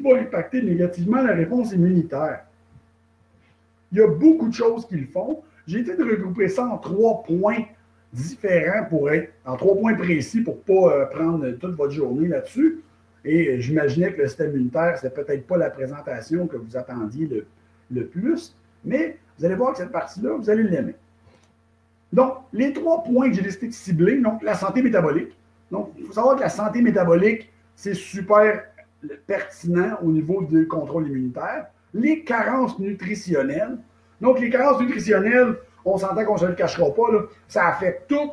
qui 0.00 0.10
va 0.10 0.18
impacter 0.18 0.62
négativement 0.62 1.22
la 1.22 1.34
réponse 1.34 1.72
immunitaire? 1.72 2.44
Il 3.92 3.98
y 3.98 4.02
a 4.02 4.08
beaucoup 4.08 4.48
de 4.48 4.54
choses 4.54 4.86
qu'ils 4.86 5.06
font. 5.06 5.42
J'ai 5.66 5.80
essayé 5.80 5.96
de 5.96 6.04
regrouper 6.04 6.48
ça 6.48 6.64
en 6.66 6.78
trois 6.78 7.22
points 7.22 7.64
différents 8.12 8.84
pour 8.88 9.10
être, 9.10 9.32
en 9.44 9.56
trois 9.56 9.76
points 9.76 9.94
précis 9.94 10.40
pour 10.40 10.56
ne 10.56 10.60
pas 10.60 10.94
euh, 10.94 11.06
prendre 11.06 11.50
toute 11.52 11.76
votre 11.76 11.92
journée 11.92 12.28
là-dessus. 12.28 12.80
Et 13.24 13.60
j'imaginais 13.60 14.12
que 14.12 14.22
le 14.22 14.28
système 14.28 14.50
immunitaire, 14.52 14.98
ce 14.98 15.06
peut-être 15.08 15.46
pas 15.46 15.56
la 15.56 15.70
présentation 15.70 16.46
que 16.46 16.56
vous 16.56 16.76
attendiez 16.76 17.26
le, 17.26 17.46
le 17.90 18.06
plus, 18.06 18.56
mais 18.84 19.18
vous 19.38 19.44
allez 19.44 19.54
voir 19.54 19.72
que 19.72 19.78
cette 19.78 19.92
partie-là, 19.92 20.36
vous 20.36 20.48
allez 20.48 20.62
l'aimer. 20.62 20.94
Donc, 22.12 22.34
les 22.52 22.72
trois 22.72 23.04
points 23.04 23.28
que 23.28 23.36
j'ai 23.36 23.42
décidé 23.42 23.68
de 23.68 23.72
cibler, 23.72 24.18
donc 24.18 24.42
la 24.42 24.54
santé 24.54 24.82
métabolique. 24.82 25.36
Donc, 25.70 25.92
il 25.98 26.06
faut 26.06 26.12
savoir 26.12 26.36
que 26.36 26.40
la 26.40 26.48
santé 26.48 26.82
métabolique, 26.82 27.50
c'est 27.76 27.94
super 27.94 28.64
pertinent 29.26 29.98
au 30.02 30.10
niveau 30.10 30.42
du 30.42 30.66
contrôle 30.66 31.08
immunitaire. 31.08 31.66
Les 31.94 32.22
carences 32.22 32.78
nutritionnelles. 32.78 33.78
Donc, 34.20 34.40
les 34.40 34.50
carences 34.50 34.80
nutritionnelles, 34.80 35.56
on 35.84 35.96
s'entend 35.96 36.24
qu'on 36.24 36.34
ne 36.34 36.38
se 36.38 36.46
le 36.46 36.54
cachera 36.54 36.94
pas, 36.94 37.28
ça 37.48 37.68
affecte 37.68 38.08
tout. 38.08 38.32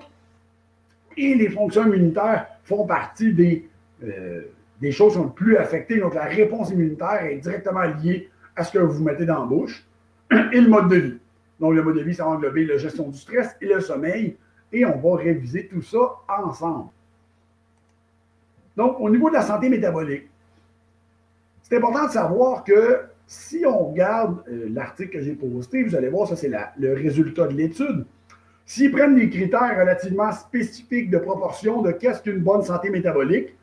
Et 1.15 1.33
les 1.35 1.49
fonctions 1.49 1.85
immunitaires 1.85 2.47
font 2.63 2.85
partie 2.85 3.33
des, 3.33 3.67
euh, 4.03 4.41
des 4.81 4.91
choses 4.91 5.13
qui 5.13 5.19
sont 5.19 5.25
le 5.25 5.31
plus 5.31 5.57
affectées. 5.57 5.99
Donc, 5.99 6.13
la 6.13 6.25
réponse 6.25 6.69
immunitaire 6.71 7.25
est 7.25 7.37
directement 7.37 7.83
liée 7.83 8.29
à 8.55 8.63
ce 8.63 8.71
que 8.73 8.79
vous 8.79 9.03
mettez 9.03 9.25
dans 9.25 9.39
la 9.39 9.45
bouche 9.45 9.85
et 10.31 10.61
le 10.61 10.67
mode 10.67 10.89
de 10.89 10.95
vie. 10.95 11.17
Donc, 11.59 11.73
le 11.73 11.81
mode 11.81 11.95
de 11.95 12.01
vie, 12.01 12.13
ça 12.13 12.25
va 12.25 12.31
englober 12.31 12.65
la 12.65 12.77
gestion 12.77 13.07
du 13.07 13.17
stress 13.17 13.55
et 13.61 13.65
le 13.65 13.79
sommeil. 13.79 14.35
Et 14.71 14.85
on 14.85 14.97
va 14.97 15.17
réviser 15.17 15.67
tout 15.67 15.81
ça 15.81 16.17
ensemble. 16.27 16.89
Donc, 18.75 18.99
au 18.99 19.09
niveau 19.09 19.29
de 19.29 19.35
la 19.35 19.41
santé 19.41 19.69
métabolique, 19.69 20.29
c'est 21.69 21.75
important 21.75 22.05
de 22.05 22.11
savoir 22.11 22.63
que 22.63 23.01
si 23.25 23.65
on 23.65 23.89
regarde 23.89 24.41
euh, 24.49 24.69
l'article 24.71 25.17
que 25.17 25.21
j'ai 25.21 25.33
posté, 25.33 25.83
vous 25.83 25.95
allez 25.95 26.07
voir, 26.07 26.25
ça 26.29 26.37
c'est 26.37 26.49
le 26.77 26.93
résultat 26.93 27.47
de 27.47 27.53
l'étude. 27.55 28.05
S'ils 28.65 28.89
prennent 28.89 29.15
des 29.15 29.29
critères 29.29 29.77
relativement 29.77 30.31
spécifiques 30.31 31.09
de 31.09 31.17
proportion 31.17 31.81
de 31.81 31.91
qu'est-ce 31.91 32.21
qu'une 32.21 32.39
bonne 32.39 32.63
santé 32.63 32.89
métabolique, 32.89 33.53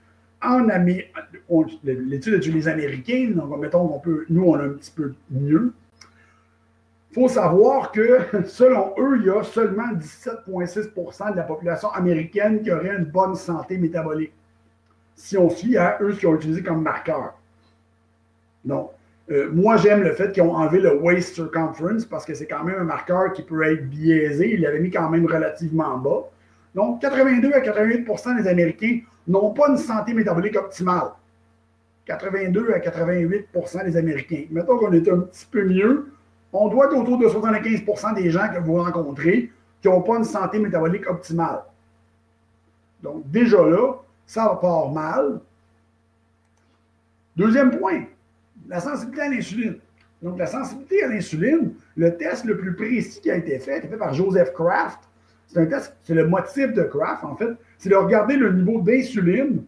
en 0.43 0.67
l'étude 1.83 2.35
est 2.35 2.47
les 2.47 2.69
Américains, 2.69 3.31
donc 3.35 3.59
mettons 3.59 3.89
qu'on 3.89 4.01
peut, 4.01 4.27
nous 4.29 4.45
on 4.45 4.55
a 4.57 4.65
un 4.65 4.71
petit 4.71 4.91
peu 4.91 5.15
mieux. 5.31 5.73
Il 7.11 7.15
faut 7.15 7.29
savoir 7.29 7.91
que 7.91 8.19
selon 8.45 8.93
eux, 8.99 9.17
il 9.21 9.27
y 9.27 9.31
a 9.31 9.43
seulement 9.45 9.95
17,6% 9.95 11.33
de 11.33 11.37
la 11.37 11.45
population 11.45 11.89
américaine 11.91 12.61
qui 12.63 12.71
aurait 12.71 12.95
une 12.99 13.05
bonne 13.05 13.35
santé 13.35 13.79
métabolique. 13.79 14.33
Si 15.17 15.39
on 15.39 15.49
suit 15.49 15.79
à 15.79 15.97
eux 16.03 16.13
ce 16.13 16.19
qu'ils 16.19 16.29
ont 16.29 16.35
utilisé 16.35 16.63
comme 16.63 16.83
marqueur. 16.83 17.35
Donc, 18.65 18.91
euh, 19.31 19.51
moi, 19.53 19.77
j'aime 19.77 20.03
le 20.03 20.13
fait 20.13 20.33
qu'ils 20.33 20.43
ont 20.43 20.55
enlevé 20.55 20.81
le 20.81 20.97
waist 20.97 21.35
circumference 21.35 22.05
parce 22.05 22.25
que 22.25 22.35
c'est 22.35 22.47
quand 22.47 22.63
même 22.65 22.79
un 22.81 22.85
marqueur 22.85 23.33
qui 23.33 23.43
peut 23.43 23.63
être 23.63 23.89
biaisé. 23.89 24.55
Ils 24.55 24.61
l'avaient 24.61 24.81
mis 24.81 24.91
quand 24.91 25.09
même 25.09 25.27
relativement 25.27 25.97
bas. 25.99 26.25
Donc, 26.75 27.01
82 27.01 27.53
à 27.53 27.61
88% 27.61 28.37
des 28.43 28.49
Américains 28.49 29.01
n'ont 29.27 29.51
pas 29.51 29.69
une 29.69 29.79
santé 29.79 30.13
métabolique 30.13 30.57
optimale. 30.57 31.13
82 32.07 32.73
à 32.73 32.79
88% 32.81 33.85
des 33.85 33.97
Américains. 33.97 34.45
Mettons 34.51 34.77
qu'on 34.79 34.93
est 34.93 35.09
un 35.09 35.21
petit 35.21 35.47
peu 35.51 35.65
mieux. 35.65 36.13
On 36.53 36.69
doit 36.69 36.87
être 36.87 36.97
autour 36.97 37.19
de 37.19 37.27
75% 37.27 38.15
des 38.15 38.31
gens 38.31 38.49
que 38.49 38.61
vous 38.61 38.75
rencontrez 38.75 39.51
qui 39.81 39.89
n'ont 39.89 40.03
pas 40.03 40.17
une 40.17 40.25
santé 40.25 40.59
métabolique 40.59 41.09
optimale. 41.09 41.63
Donc, 43.03 43.31
déjà 43.31 43.63
là, 43.65 43.95
ça 44.27 44.59
part 44.61 44.91
mal. 44.91 45.41
Deuxième 47.37 47.79
point, 47.79 48.05
la 48.69 48.81
sensibilité 48.81 49.23
à 49.23 49.29
l'insuline. 49.29 49.77
Donc, 50.23 50.39
la 50.39 50.47
sensibilité 50.47 51.03
à 51.03 51.09
l'insuline, 51.09 51.75
le 51.97 52.17
test 52.17 52.45
le 52.45 52.57
plus 52.57 52.75
précis 52.75 53.21
qui 53.21 53.31
a 53.31 53.37
été 53.37 53.59
fait, 53.59 53.79
été 53.79 53.89
fait 53.89 53.97
par 53.97 54.15
Joseph 54.15 54.53
Kraft. 54.53 55.01
C'est 55.49 55.59
un 55.61 55.67
test, 55.67 55.95
c'est 56.03 56.15
le 56.15 56.27
motif 56.27 56.73
de 56.73 56.83
Kraft, 56.85 57.25
en 57.25 57.37
fait, 57.37 57.51
c'est 57.79 57.91
de 57.91 57.95
regarder 57.95 58.37
le 58.37 58.53
niveau 58.53 58.81
d'insuline 58.81 59.65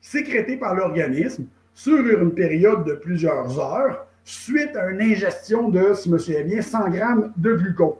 sécrété 0.00 0.56
par 0.56 0.74
l'organisme 0.74 1.46
sur 1.74 1.98
une 1.98 2.34
période 2.34 2.84
de 2.84 2.94
plusieurs 2.94 3.58
heures 3.60 4.06
suite 4.24 4.76
à 4.76 4.90
une 4.90 5.00
ingestion 5.00 5.68
de, 5.68 5.94
si 5.94 6.08
je 6.08 6.14
me 6.14 6.18
souviens 6.18 6.44
bien, 6.44 6.60
100 6.60 6.90
grammes 6.90 7.32
de 7.36 7.54
glucose. 7.54 7.96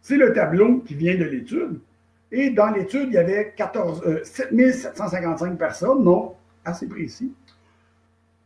C'est 0.00 0.16
le 0.16 0.32
tableau 0.32 0.80
qui 0.80 0.94
vient 0.94 1.16
de 1.16 1.24
l'étude. 1.24 1.78
Et 2.32 2.50
dans 2.50 2.70
l'étude, 2.70 3.08
il 3.08 3.14
y 3.14 3.18
avait 3.18 3.52
14, 3.56 4.24
7755 4.24 5.56
personnes, 5.56 6.02
non, 6.02 6.34
assez 6.64 6.88
précis, 6.88 7.32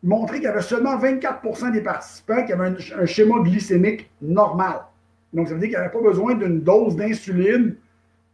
montrer 0.02 0.36
qu'il 0.36 0.44
y 0.44 0.48
avait 0.48 0.62
seulement 0.62 0.96
24% 0.98 1.72
des 1.72 1.80
participants 1.80 2.44
qui 2.44 2.52
avaient 2.52 2.74
un, 2.96 3.06
schéma 3.06 3.40
glycémique 3.40 4.10
normal. 4.22 4.82
Donc, 5.32 5.48
ça 5.48 5.54
veut 5.54 5.60
dire 5.60 5.70
qu'il 5.70 5.80
n'y 5.80 5.88
pas 5.88 6.08
besoin 6.08 6.34
d'une 6.34 6.60
dose 6.60 6.96
d'insuline 6.96 7.76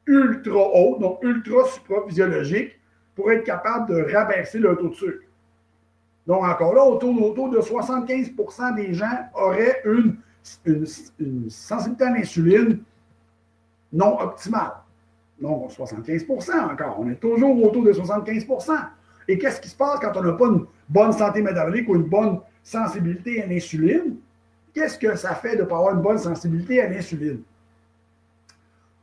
ultra 0.06 0.69
haute, 0.75 1.00
donc 1.00 1.19
ultra 1.22 1.66
supraphysiologique, 1.66 2.78
pour 3.14 3.30
être 3.32 3.44
capable 3.44 3.94
de 3.94 4.12
rabaisser 4.12 4.58
le 4.58 4.76
taux 4.76 4.88
de 4.88 4.94
sucre. 4.94 5.25
Donc, 6.26 6.44
encore 6.44 6.75
là, 6.75 6.84
autour, 6.84 7.22
autour 7.22 7.50
de 7.50 7.58
75% 7.58 8.75
des 8.76 8.94
gens 8.94 9.28
auraient 9.34 9.81
une, 9.84 10.16
une, 10.66 10.86
une 11.19 11.50
sensibilité 11.50 12.04
à 12.04 12.10
l'insuline 12.10 12.81
non 13.92 14.20
optimale. 14.20 14.72
Donc, 15.41 15.70
75% 15.70 16.72
encore. 16.72 16.96
On 16.98 17.10
est 17.10 17.16
toujours 17.16 17.62
autour 17.62 17.82
de 17.82 17.92
75% 17.92 18.72
et 19.28 19.38
qu'est-ce 19.38 19.60
qui 19.60 19.69
se 19.69 19.76
passe 19.76 19.98
quand 20.00 20.16
on 20.16 20.22
n'a 20.22 20.32
pas 20.32 20.46
une 20.46 20.66
bonne 20.89 21.12
santé 21.12 21.43
métabolique 21.43 21.89
ou 21.89 21.97
une 21.97 22.03
bonne 22.03 22.41
sensibilité 22.62 23.43
à 23.43 23.47
l'insuline? 23.47 24.17
Qu'est-ce 24.72 24.99
que 24.99 25.17
ça 25.17 25.34
fait 25.34 25.56
de 25.56 25.62
ne 25.62 25.67
pas 25.67 25.77
avoir 25.77 25.95
une 25.95 26.03
bonne 26.03 26.19
sensibilité 26.19 26.81
à 26.81 26.89
l'insuline? 26.89 27.43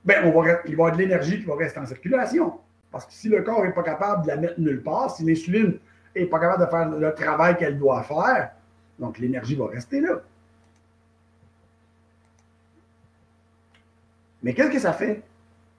Bien, 0.04 0.26
il 0.26 0.34
va 0.34 0.60
y 0.66 0.72
avoir 0.74 0.92
de 0.92 0.98
l'énergie 0.98 1.40
qui 1.40 1.46
va 1.46 1.56
rester 1.56 1.80
en 1.80 1.86
circulation. 1.86 2.60
Parce 2.92 3.06
que 3.06 3.14
si 3.14 3.30
le 3.30 3.42
corps 3.42 3.64
n'est 3.64 3.72
pas 3.72 3.84
capable 3.84 4.24
de 4.24 4.28
la 4.28 4.38
mettre 4.38 4.60
nulle 4.60 4.82
part, 4.82 5.16
si 5.16 5.24
l'insuline 5.24 5.78
n'est 6.16 6.26
pas 6.26 6.40
capable 6.40 6.66
de 6.66 6.70
faire 6.70 6.90
le 6.90 7.14
travail 7.14 7.58
qu'elle 7.58 7.78
doit 7.78 8.04
faire, 8.04 8.52
donc 9.00 9.18
l'énergie 9.20 9.56
va 9.56 9.68
rester 9.68 10.02
là. 10.02 10.22
Mais 14.44 14.54
qu'est-ce 14.54 14.72
que 14.72 14.80
ça 14.80 14.94
fait? 14.94 15.22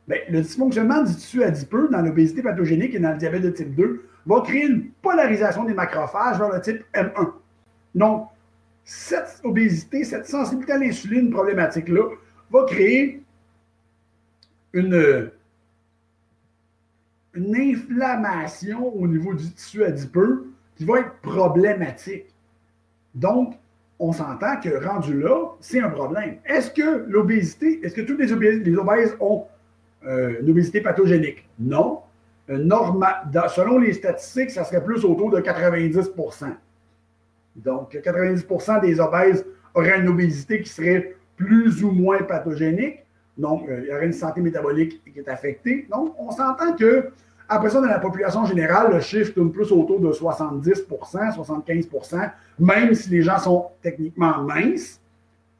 Bien, 0.09 0.19
le 0.31 0.41
dysfonctionnement 0.41 1.03
du 1.03 1.15
tissu 1.15 1.43
adipeux 1.43 1.89
dans 1.91 2.01
l'obésité 2.01 2.43
pathogénique 2.43 2.95
et 2.95 2.99
dans 2.99 3.12
le 3.12 3.19
diabète 3.19 3.43
de 3.43 3.51
type 3.51 3.75
2 3.75 4.09
va 4.27 4.41
créer 4.43 4.66
une 4.66 4.91
polarisation 5.03 5.65
des 5.65 5.75
macrophages 5.75 6.38
vers 6.38 6.50
le 6.50 6.60
type 6.60 6.84
M1. 6.94 7.33
Donc, 7.94 8.28
cette 8.84 9.41
obésité, 9.44 10.05
cette 10.05 10.27
sensibilité 10.27 10.72
à 10.72 10.78
l'insuline 10.78 11.31
problématique-là, 11.31 12.09
va 12.50 12.65
créer 12.65 13.22
une, 14.72 15.31
inflammation 17.34 18.94
au 18.94 19.06
niveau 19.06 19.34
du 19.34 19.50
tissu 19.53 19.84
adipeux 19.84 20.47
qui 20.77 20.84
va 20.84 21.00
être 21.00 21.15
problématique. 21.22 22.27
Donc, 23.15 23.55
on 23.99 24.12
s'entend 24.12 24.61
que 24.61 24.84
rendu 24.84 25.19
là, 25.19 25.53
c'est 25.61 25.81
un 25.81 25.88
problème. 25.88 26.38
Est-ce 26.44 26.71
que 26.71 27.05
l'obésité, 27.09 27.81
est-ce 27.82 27.94
que 27.94 28.00
tous 28.00 28.16
les 28.16 28.32
obèses, 28.32 29.16
ont 29.21 29.47
euh, 30.05 30.41
une 30.41 30.50
obésité 30.50 30.81
pathogénique? 30.81 31.49
Non 31.59 32.00
selon 32.57 33.79
les 33.79 33.93
statistiques, 33.93 34.51
ça 34.51 34.65
serait 34.65 34.83
plus 34.83 35.05
autour 35.05 35.31
de 35.31 35.41
90% 35.41 36.47
Donc, 37.57 37.95
90% 37.95 38.81
des 38.81 39.01
obèses 39.01 39.45
auraient 39.75 40.01
une 40.01 40.09
obésité 40.09 40.61
qui 40.62 40.69
serait 40.69 41.17
plus 41.37 41.82
ou 41.82 41.91
moins 41.91 42.23
pathogénique. 42.23 43.05
Donc, 43.38 43.69
euh, 43.69 43.81
il 43.82 43.88
y 43.88 43.93
aurait 43.93 44.06
une 44.06 44.12
santé 44.12 44.41
métabolique 44.41 45.03
qui 45.05 45.19
est 45.19 45.29
affectée. 45.29 45.87
Donc, 45.91 46.15
on 46.19 46.31
s'entend 46.31 46.75
que, 46.75 47.11
après 47.49 47.71
ça, 47.71 47.81
dans 47.81 47.87
la 47.87 47.99
population 47.99 48.44
générale, 48.44 48.93
le 48.93 49.00
chiffre 49.00 49.32
tourne 49.32 49.50
plus 49.50 49.73
autour 49.73 50.00
de 50.00 50.12
70% 50.12 50.85
75% 51.35 52.31
même 52.59 52.94
si 52.94 53.11
les 53.11 53.23
gens 53.23 53.38
sont 53.38 53.69
techniquement 53.81 54.43
minces. 54.43 55.00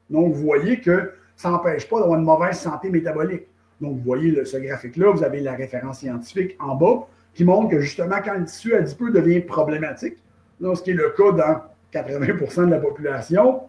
Donc, 0.09 0.33
vous 0.33 0.41
voyez 0.41 0.79
que 0.79 1.13
ça 1.35 1.49
n'empêche 1.49 1.89
pas 1.89 1.99
d'avoir 1.99 2.19
une 2.19 2.25
mauvaise 2.25 2.59
santé 2.59 2.89
métabolique. 2.89 3.47
Donc, 3.83 3.97
vous 3.97 4.03
voyez 4.03 4.45
ce 4.45 4.55
graphique-là, 4.55 5.11
vous 5.11 5.23
avez 5.23 5.41
la 5.41 5.55
référence 5.55 5.99
scientifique 5.99 6.55
en 6.57 6.73
bas 6.75 7.05
qui 7.33 7.43
montre 7.43 7.69
que 7.69 7.81
justement, 7.81 8.15
quand 8.23 8.35
le 8.35 8.45
tissu 8.45 8.73
adipeux 8.73 9.11
devient 9.11 9.41
problématique, 9.41 10.15
ce 10.61 10.81
qui 10.81 10.91
est 10.91 10.93
le 10.93 11.09
cas 11.09 11.33
dans 11.33 11.61
80% 11.91 12.67
de 12.67 12.71
la 12.71 12.79
population, 12.79 13.63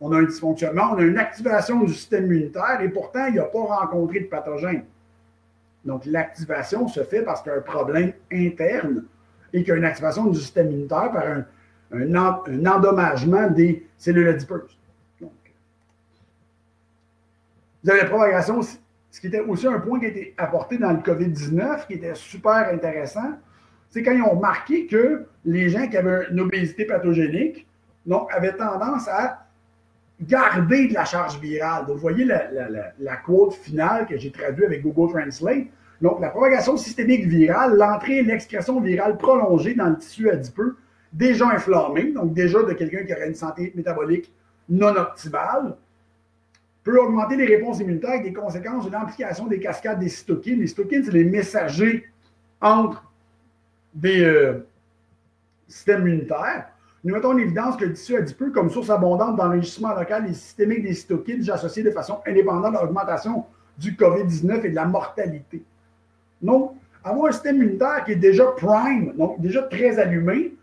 on 0.00 0.10
a 0.12 0.20
un 0.20 0.22
dysfonctionnement, 0.22 0.92
on 0.94 0.96
a 0.96 1.02
une 1.02 1.18
activation 1.18 1.84
du 1.84 1.92
système 1.92 2.24
immunitaire 2.24 2.80
et 2.80 2.88
pourtant, 2.88 3.26
il 3.26 3.34
n'a 3.34 3.42
pas 3.42 3.58
rencontré 3.58 4.20
de 4.20 4.24
pathogène. 4.24 4.84
Donc, 5.84 6.06
l'activation 6.06 6.88
se 6.88 7.04
fait 7.04 7.20
parce 7.20 7.42
qu'il 7.42 7.52
y 7.52 7.54
a 7.54 7.58
un 7.58 7.60
problème 7.60 8.14
interne 8.32 9.04
et 9.52 9.58
qu'il 9.58 9.68
y 9.68 9.72
a 9.72 9.76
une 9.76 9.84
activation 9.84 10.24
du 10.28 10.38
système 10.38 10.70
immunitaire 10.70 11.12
par 11.12 11.24
un, 11.26 12.64
endommagement 12.64 13.50
des 13.50 13.86
cellules 13.98 14.28
adipeuses. 14.28 14.78
Vous 17.84 17.90
avez 17.90 18.00
la 18.00 18.08
propagation 18.08 18.62
ce 19.12 19.20
qui 19.20 19.26
était 19.26 19.40
aussi 19.40 19.66
un 19.66 19.78
point 19.78 20.00
qui 20.00 20.06
a 20.06 20.08
été 20.08 20.34
apporté 20.38 20.78
dans 20.78 20.90
le 20.90 20.98
COVID-19, 20.98 21.86
qui 21.86 21.92
était 21.94 22.14
super 22.14 22.70
intéressant, 22.72 23.38
c'est 23.90 24.02
quand 24.02 24.12
ils 24.12 24.22
ont 24.22 24.30
remarqué 24.30 24.86
que 24.86 25.26
les 25.44 25.68
gens 25.68 25.86
qui 25.86 25.98
avaient 25.98 26.28
une 26.30 26.40
obésité 26.40 26.86
pathogénique 26.86 27.66
donc, 28.06 28.32
avaient 28.32 28.56
tendance 28.56 29.06
à 29.08 29.46
garder 30.18 30.88
de 30.88 30.94
la 30.94 31.04
charge 31.04 31.38
virale. 31.38 31.84
Vous 31.88 31.98
voyez 31.98 32.24
la, 32.24 32.48
la, 32.98 33.16
quote 33.16 33.52
finale 33.52 34.06
que 34.06 34.16
j'ai 34.16 34.32
traduite 34.32 34.64
avec 34.64 34.82
Google 34.82 35.12
Translate. 35.12 35.66
Donc, 36.00 36.18
la 36.20 36.30
propagation 36.30 36.78
systémique 36.78 37.26
virale, 37.26 37.76
l'entrée 37.76 38.18
et 38.18 38.22
l'expression 38.22 38.80
virale 38.80 39.18
prolongée 39.18 39.74
dans 39.74 39.90
le 39.90 39.98
tissu 39.98 40.30
adipeux, 40.30 40.78
déjà 41.12 41.48
inflammé, 41.50 42.12
donc 42.12 42.32
déjà 42.32 42.62
de 42.62 42.72
quelqu'un 42.72 43.04
qui 43.04 43.12
aurait 43.12 43.28
une 43.28 43.34
santé 43.34 43.72
métabolique 43.76 44.32
non 44.70 44.96
optimale, 44.96 45.76
peut 46.84 46.98
augmenter 46.98 47.36
les 47.36 47.46
réponses 47.46 47.80
immunitaires 47.80 48.10
avec 48.10 48.24
des 48.24 48.32
conséquences 48.32 48.86
de 48.86 48.90
l'amplification 48.90 49.46
des 49.46 49.60
cascades 49.60 50.00
des 50.00 50.08
cytokines. 50.08 50.60
Les 50.60 50.66
cytokines, 50.66 51.04
c'est 51.04 51.12
les 51.12 51.24
messagers 51.24 52.04
entre 52.60 53.04
des 53.94 54.24
euh, 54.24 54.66
systèmes 55.68 56.06
immunitaires. 56.06 56.68
Nous 57.04 57.14
mettons 57.14 57.32
en 57.32 57.38
évidence 57.38 57.76
que 57.76 57.84
le 57.84 57.92
tissu 57.92 58.16
adipeux, 58.16 58.50
comme 58.50 58.70
source 58.70 58.90
abondante 58.90 59.36
d'enregistrement 59.36 59.94
local 59.94 60.28
et 60.28 60.34
systémique 60.34 60.82
des 60.82 60.94
cytokines, 60.94 61.38
déjà 61.38 61.54
associé 61.54 61.82
de 61.82 61.90
façon 61.90 62.20
indépendante 62.26 62.76
à 62.76 62.82
l'augmentation 62.82 63.44
du 63.78 63.94
COVID-19 63.94 64.64
et 64.64 64.70
de 64.70 64.74
la 64.74 64.84
mortalité. 64.84 65.62
Donc, 66.40 66.74
avoir 67.04 67.28
un 67.28 67.32
système 67.32 67.56
immunitaire 67.56 68.04
qui 68.04 68.12
est 68.12 68.16
déjà 68.16 68.46
prime, 68.56 69.12
donc 69.16 69.40
déjà 69.40 69.62
très 69.62 69.98
allumé, 69.98 70.54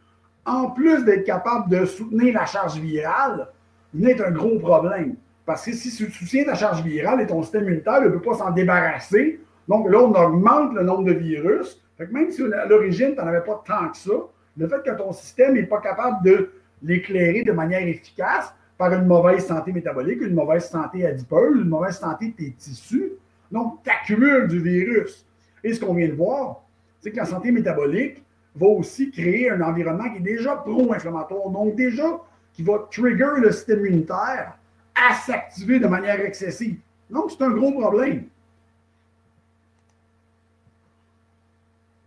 en 0.45 0.71
plus 0.71 1.03
d'être 1.03 1.25
capable 1.25 1.69
de 1.69 1.85
soutenir 1.85 2.33
la 2.33 2.45
charge 2.45 2.79
virale, 2.79 3.47
n'est 3.93 4.21
un 4.21 4.31
gros 4.31 4.59
problème. 4.59 5.15
Parce 5.49 5.65
que 5.65 5.71
si 5.71 5.89
tu 5.89 6.11
soutiens 6.11 6.43
ta 6.43 6.53
charge 6.53 6.83
virale 6.83 7.21
et 7.21 7.25
ton 7.25 7.41
système 7.41 7.63
immunitaire 7.63 8.03
ne 8.03 8.09
peut 8.09 8.21
pas 8.21 8.35
s'en 8.35 8.51
débarrasser, 8.51 9.39
donc 9.67 9.89
là, 9.89 9.97
on 9.97 10.13
augmente 10.13 10.75
le 10.75 10.83
nombre 10.83 11.05
de 11.05 11.13
virus. 11.13 11.81
même 12.11 12.29
si 12.29 12.43
à 12.53 12.67
l'origine, 12.67 13.15
tu 13.15 13.15
n'en 13.15 13.25
avais 13.25 13.41
pas 13.41 13.63
tant 13.65 13.89
que 13.89 13.97
ça, 13.97 14.11
le 14.55 14.67
fait 14.67 14.83
que 14.85 14.95
ton 14.95 15.11
système 15.11 15.55
n'est 15.55 15.63
pas 15.63 15.81
capable 15.81 16.23
de 16.23 16.51
l'éclairer 16.83 17.41
de 17.41 17.51
manière 17.51 17.81
efficace 17.81 18.53
par 18.77 18.93
une 18.93 19.07
mauvaise 19.07 19.43
santé 19.43 19.71
métabolique, 19.71 20.21
une 20.21 20.35
mauvaise 20.35 20.69
santé 20.69 21.03
adipeuse, 21.03 21.55
une 21.55 21.69
mauvaise 21.69 21.97
santé 21.97 22.27
de 22.27 22.33
tes 22.33 22.51
tissus, 22.51 23.13
donc 23.51 23.79
tu 23.83 23.89
accumules 23.89 24.47
du 24.49 24.59
virus. 24.59 25.25
Et 25.63 25.73
ce 25.73 25.83
qu'on 25.83 25.95
vient 25.95 26.09
de 26.09 26.13
voir, 26.13 26.61
c'est 27.01 27.09
que 27.09 27.17
la 27.17 27.25
santé 27.25 27.51
métabolique 27.51 28.23
va 28.55 28.67
aussi 28.67 29.09
créer 29.09 29.49
un 29.49 29.61
environnement 29.61 30.11
qui 30.11 30.17
est 30.17 30.35
déjà 30.35 30.57
pro-inflammatoire, 30.57 31.49
donc 31.49 31.75
déjà 31.75 32.21
qui 32.53 32.61
va 32.61 32.87
trigger 32.91 33.39
le 33.41 33.51
système 33.51 33.79
immunitaire 33.79 34.58
à 34.99 35.13
s'activer 35.15 35.79
de 35.79 35.87
manière 35.87 36.19
excessive. 36.19 36.77
Donc, 37.09 37.31
c'est 37.31 37.43
un 37.43 37.51
gros 37.51 37.71
problème. 37.71 38.25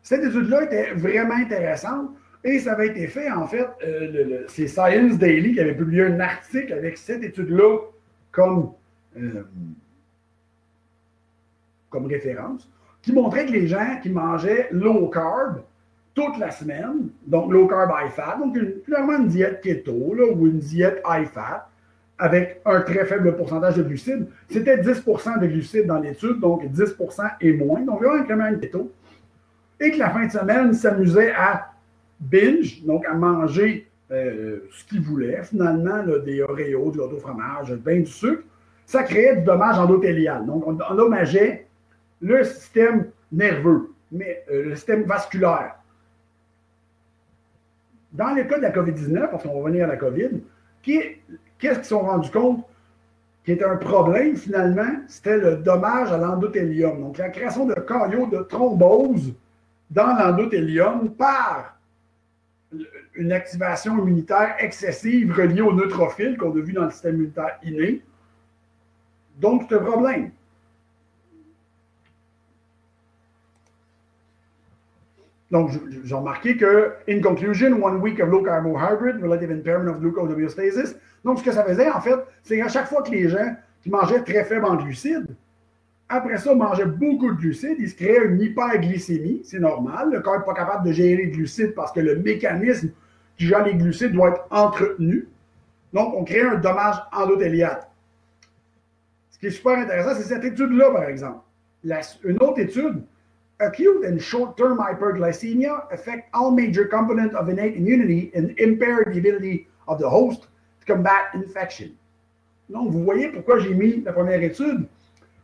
Cette 0.03 0.25
étude-là 0.25 0.65
était 0.65 0.93
vraiment 0.95 1.35
intéressante 1.35 2.11
et 2.45 2.59
ça 2.59 2.73
avait 2.73 2.89
été 2.89 3.07
fait, 3.07 3.31
en 3.31 3.47
fait, 3.47 3.67
euh, 3.85 4.45
c'est 4.49 4.67
Science 4.67 5.17
Daily 5.17 5.55
qui 5.55 5.61
avait 5.61 5.77
publié 5.77 6.05
un 6.05 6.19
article 6.21 6.73
avec 6.73 6.99
cette 6.99 7.23
étude-là 7.23 7.79
comme, 8.33 8.73
euh, 9.17 9.45
comme 11.89 12.07
référence, 12.07 12.69
qui 13.01 13.13
montrait 13.13 13.47
que 13.47 13.53
les 13.53 13.69
gens 13.69 13.99
qui 14.03 14.11
mangeaient 14.11 14.69
low 14.73 15.09
carb 15.09 15.63
toute 16.15 16.37
la 16.39 16.51
semaine, 16.51 17.09
donc 17.27 17.53
low 17.53 17.67
carb 17.67 17.91
high 17.91 18.11
fat, 18.11 18.37
donc 18.39 18.59
clairement 18.85 19.19
une 19.19 19.29
diète 19.29 19.61
keto 19.63 19.93
ou 19.93 20.47
une 20.47 20.59
diète 20.59 21.01
high 21.09 21.27
fat, 21.27 21.69
avec 22.19 22.61
un 22.65 22.81
très 22.83 23.05
faible 23.05 23.37
pourcentage 23.37 23.77
de 23.77 23.83
glucides. 23.83 24.27
C'était 24.49 24.77
10% 24.77 25.41
de 25.41 25.47
glucides 25.47 25.87
dans 25.87 25.99
l'étude, 25.99 26.39
donc 26.41 26.65
10% 26.65 27.31
et 27.41 27.53
moins, 27.53 27.81
donc 27.81 28.03
vraiment 28.03 28.47
une 28.47 28.61
keto. 28.61 28.93
Et 29.81 29.91
que 29.91 29.99
la 29.99 30.11
fin 30.11 30.27
de 30.27 30.31
semaine 30.31 30.73
s'amusait 30.73 31.33
à 31.33 31.73
binge, 32.21 32.83
donc 32.85 33.05
à 33.07 33.15
manger 33.15 33.89
euh, 34.13 34.69
ce 34.71 34.85
qu'ils 34.85 35.01
voulaient, 35.01 35.43
finalement, 35.43 36.03
des 36.25 36.43
Oreos, 36.43 36.93
du 36.93 36.99
gâteau 36.99 37.19
fromage, 37.19 37.73
bien 37.75 38.01
du 38.01 38.07
sucre, 38.07 38.43
ça 38.87 39.03
créait 39.03 39.37
du 39.37 39.43
dommage 39.43 39.79
endothélial. 39.79 40.45
Donc, 40.47 40.67
on 40.67 40.79
endommageait 40.79 41.67
le 42.21 42.45
système 42.45 43.07
nerveux, 43.33 43.91
mais 44.13 44.45
euh, 44.51 44.65
le 44.65 44.77
système 44.77 45.05
vasculaire. 45.05 45.77
Dans 48.13 48.35
le 48.35 48.45
cas 48.45 48.59
de 48.59 48.63
la 48.63 48.71
COVID-19, 48.71 49.31
parce 49.31 49.43
qu'on 49.43 49.55
va 49.55 49.61
revenir 49.61 49.85
à 49.85 49.89
la 49.89 49.97
COVID, 49.97 50.43
qu'est-ce 51.63 51.77
qu'ils 51.77 51.85
se 51.85 51.91
sont 51.91 52.01
rendus 52.01 52.31
compte? 52.31 52.65
Qui 53.45 53.53
était 53.53 53.65
un 53.65 53.77
problème 53.77 54.37
finalement? 54.37 54.93
C'était 55.07 55.39
le 55.39 55.57
dommage 55.57 56.13
à 56.13 56.19
l'endothélium. 56.19 57.01
Donc, 57.01 57.19
la 57.19 57.31
création 57.31 57.67
de 57.67 57.75
caillots 57.75 58.27
de 58.27 58.43
thrombose 58.43 59.33
dans 59.91 60.15
l'endothélium 60.19 61.11
par 61.15 61.77
une 63.15 63.33
activation 63.33 63.99
immunitaire 63.99 64.57
excessive 64.59 65.33
reliée 65.33 65.61
aux 65.61 65.73
neutrophiles 65.73 66.37
qu'on 66.37 66.51
a 66.51 66.61
vu 66.61 66.73
dans 66.73 66.85
le 66.85 66.91
système 66.91 67.15
immunitaire 67.17 67.59
inné. 67.63 68.03
Donc, 69.39 69.67
c'est 69.69 69.77
un 69.77 69.85
problème. 69.85 70.31
Donc, 75.53 75.71
j'ai 76.03 76.15
remarqué 76.15 76.57
que, 76.57 76.95
in 77.07 77.21
conclusion, 77.21 77.75
one 77.83 78.01
week 78.01 78.19
of 78.21 78.31
low 78.31 78.43
carbohydrate, 78.43 79.21
relative 79.21 79.51
impairment 79.51 79.91
of 79.91 80.01
glucose 80.01 80.31
homeostasis. 80.31 80.97
Donc, 81.25 81.41
ce 81.41 81.45
que 81.45 81.53
ça 81.53 81.63
faisait, 81.63 81.91
en 81.91 82.01
fait, 82.01 82.17
c'est 82.43 82.57
qu'à 82.57 82.69
chaque 82.69 82.89
fois 82.89 83.03
que 83.03 83.11
les 83.11 83.29
gens 83.29 83.55
qui 83.83 83.91
mangeaient 83.91 84.23
très 84.23 84.45
faible 84.45 84.65
en 84.65 84.77
glucides, 84.77 85.37
après 86.09 86.39
ça, 86.39 86.55
mangeaient 86.55 86.87
beaucoup 86.87 87.31
de 87.33 87.37
glucides, 87.37 87.77
ils 87.79 87.91
se 87.91 87.95
créaient 87.95 88.25
une 88.25 88.41
hyperglycémie. 88.41 89.43
C'est 89.45 89.59
normal. 89.59 90.11
Le 90.11 90.21
corps 90.21 90.39
n'est 90.39 90.45
pas 90.47 90.55
capable 90.55 90.87
de 90.87 90.93
gérer 90.93 91.17
les 91.17 91.29
glucides 91.29 91.75
parce 91.75 91.93
que 91.93 92.01
le 92.01 92.17
mécanisme 92.17 92.89
qui 93.37 93.47
gère 93.47 93.63
les 93.63 93.75
glucides 93.75 94.13
doit 94.13 94.31
être 94.31 94.47
entretenu. 94.51 95.29
Donc, 95.93 96.15
on 96.17 96.25
crée 96.25 96.41
un 96.41 96.55
dommage 96.55 96.97
endothélial. 97.13 97.87
Ce 99.31 99.39
qui 99.39 99.47
est 99.49 99.51
super 99.51 99.79
intéressant, 99.79 100.15
c'est 100.15 100.29
cette 100.29 100.45
étude-là, 100.45 100.91
par 100.93 101.05
exemple. 101.05 101.41
une 102.25 102.39
autre 102.41 102.59
étude 102.59 103.03
acute 103.63 104.05
and 104.05 104.19
short-term 104.21 104.79
hyperglycemia 104.79 105.91
affect 105.93 106.29
all 106.35 106.51
major 106.51 106.87
components 106.87 107.35
of 107.35 107.49
innate 107.49 107.77
immunity 107.77 108.31
and 108.35 108.55
impair 108.59 109.05
the 109.07 109.19
ability 109.19 109.67
of 109.89 109.99
the 109.99 110.09
host 110.09 110.49
to 110.81 110.95
combat 110.95 111.31
infection. 111.35 111.91
Donc, 112.69 112.91
vous 112.91 113.05
voyez 113.05 113.29
pourquoi 113.29 113.59
j'ai 113.59 113.75
mis 113.75 114.03
la 114.03 114.13
première 114.13 114.43
étude. 114.43 114.87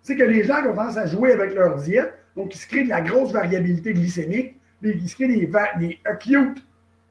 C'est 0.02 0.16
que 0.16 0.24
les 0.24 0.44
gens 0.44 0.62
qui 0.62 0.68
ont 0.68 0.74
tendance 0.74 0.96
à 0.96 1.06
jouer 1.06 1.32
avec 1.32 1.54
leur 1.54 1.76
diète, 1.76 2.14
donc 2.36 2.54
ils 2.54 2.58
se 2.58 2.66
créent 2.66 2.84
de 2.84 2.88
la 2.88 3.00
grosse 3.00 3.32
variabilité 3.32 3.92
glycémique, 3.92 4.56
ils 4.82 5.08
se 5.08 5.14
créent 5.14 5.28
des, 5.28 5.50
des 5.78 5.98
acute 6.04 6.64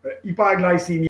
euh, 0.05 0.09
hyperglycémie. 0.23 1.09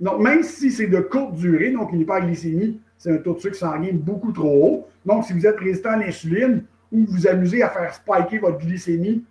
Donc, 0.00 0.20
même 0.20 0.42
si 0.42 0.70
c'est 0.70 0.88
de 0.88 1.00
courte 1.00 1.34
durée, 1.34 1.70
donc 1.70 1.92
une 1.92 2.00
hyperglycémie, 2.00 2.80
c'est 2.98 3.12
un 3.12 3.18
taux 3.18 3.34
de 3.34 3.40
sucre 3.40 3.56
sanguin 3.56 3.92
beaucoup 3.94 4.32
trop 4.32 4.66
haut. 4.66 4.88
Donc, 5.06 5.24
si 5.24 5.32
vous 5.32 5.46
êtes 5.46 5.58
résistant 5.58 5.90
à 5.90 5.96
l'insuline 5.96 6.64
ou 6.90 7.06
vous 7.08 7.26
amusez 7.26 7.62
à 7.62 7.68
faire 7.68 7.94
spiker 7.94 8.38
votre 8.38 8.58
glycémie 8.58 9.24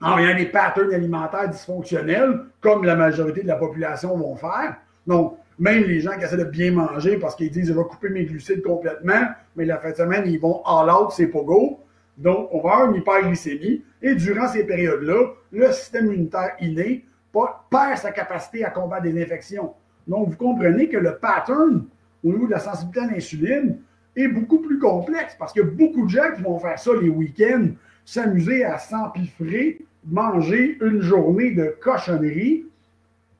en 0.00 0.18
ayant 0.18 0.36
des 0.36 0.46
patterns 0.46 0.92
alimentaires 0.92 1.48
dysfonctionnels, 1.48 2.40
comme 2.60 2.84
la 2.84 2.96
majorité 2.96 3.42
de 3.42 3.48
la 3.48 3.56
population 3.56 4.16
vont 4.16 4.36
faire. 4.36 4.76
Donc, 5.06 5.38
même 5.58 5.84
les 5.84 6.00
gens 6.00 6.16
qui 6.18 6.24
essaient 6.24 6.36
de 6.36 6.44
bien 6.44 6.72
manger 6.72 7.16
parce 7.16 7.34
qu'ils 7.34 7.50
disent 7.50 7.68
je 7.68 7.72
vais 7.72 7.84
couper 7.84 8.10
mes 8.10 8.24
glucides 8.24 8.62
complètement, 8.62 9.22
mais 9.54 9.64
la 9.64 9.78
fin 9.78 9.90
de 9.90 9.96
semaine, 9.96 10.24
ils 10.26 10.38
vont 10.38 10.62
all 10.64 10.90
out, 10.90 11.12
c'est 11.12 11.28
pas 11.28 11.42
go. 11.42 11.80
Donc, 12.18 12.48
on 12.52 12.60
va 12.60 12.72
avoir 12.74 12.90
une 12.90 12.96
hyperglycémie. 12.96 13.82
Et 14.02 14.14
durant 14.14 14.48
ces 14.48 14.64
périodes-là, 14.64 15.32
le 15.52 15.72
système 15.72 16.06
immunitaire 16.06 16.52
inné 16.60 17.04
perd 17.70 17.98
sa 17.98 18.10
capacité 18.12 18.64
à 18.64 18.70
combattre 18.70 19.02
des 19.02 19.22
infections. 19.22 19.74
Donc, 20.06 20.30
vous 20.30 20.36
comprenez 20.36 20.88
que 20.88 20.96
le 20.96 21.16
pattern 21.16 21.84
au 22.24 22.28
niveau 22.28 22.46
de 22.46 22.52
la 22.52 22.58
sensibilité 22.58 23.00
à 23.00 23.06
l'insuline 23.06 23.78
est 24.16 24.28
beaucoup 24.28 24.60
plus 24.60 24.78
complexe 24.78 25.36
parce 25.38 25.52
que 25.52 25.60
beaucoup 25.60 26.06
de 26.06 26.10
gens 26.10 26.32
qui 26.34 26.42
vont 26.42 26.58
faire 26.58 26.78
ça 26.78 26.90
les 27.00 27.08
week-ends, 27.08 27.68
s'amuser 28.06 28.64
à 28.64 28.78
s'empiffrer, 28.78 29.84
manger 30.06 30.78
une 30.80 31.02
journée 31.02 31.50
de 31.50 31.74
cochonnerie 31.82 32.64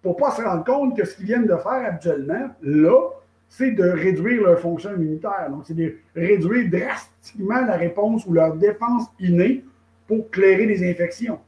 pour 0.03 0.17
ne 0.17 0.21
pas 0.21 0.33
se 0.33 0.43
rendre 0.43 0.65
compte 0.65 0.97
que 0.97 1.07
ce 1.07 1.17
qu'ils 1.17 1.27
viennent 1.27 1.47
de 1.47 1.57
faire 1.57 1.87
habituellement, 1.87 2.51
là, 2.63 3.11
c'est 3.49 3.71
de 3.71 3.85
réduire 3.85 4.43
leur 4.43 4.59
fonction 4.59 4.93
immunitaire. 4.95 5.49
Donc, 5.51 5.63
c'est 5.67 5.75
de 5.75 5.97
réduire 6.17 6.69
drastiquement 6.69 7.65
la 7.65 7.77
réponse 7.77 8.27
ou 8.27 8.33
leur 8.33 8.57
défense 8.57 9.05
innée 9.21 9.65
pour 10.09 10.31
clairer 10.31 10.67
les 10.67 10.89
infections. 10.91 11.39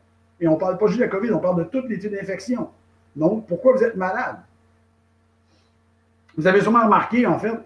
Et 0.40 0.46
on 0.46 0.54
ne 0.54 0.60
parle 0.60 0.78
pas 0.78 0.86
juste 0.86 1.00
de 1.00 1.04
la 1.04 1.10
COVID, 1.10 1.32
on 1.32 1.40
parle 1.40 1.58
de 1.58 1.68
toutes 1.68 1.88
les 1.88 1.98
types 1.98 2.12
d'infections. 2.12 2.68
Donc, 3.16 3.48
pourquoi 3.48 3.74
vous 3.76 3.82
êtes 3.82 3.96
malade? 3.96 4.36
Vous 6.36 6.46
avez 6.46 6.60
sûrement 6.60 6.84
remarqué, 6.84 7.26
en 7.26 7.38
fait, 7.40 7.58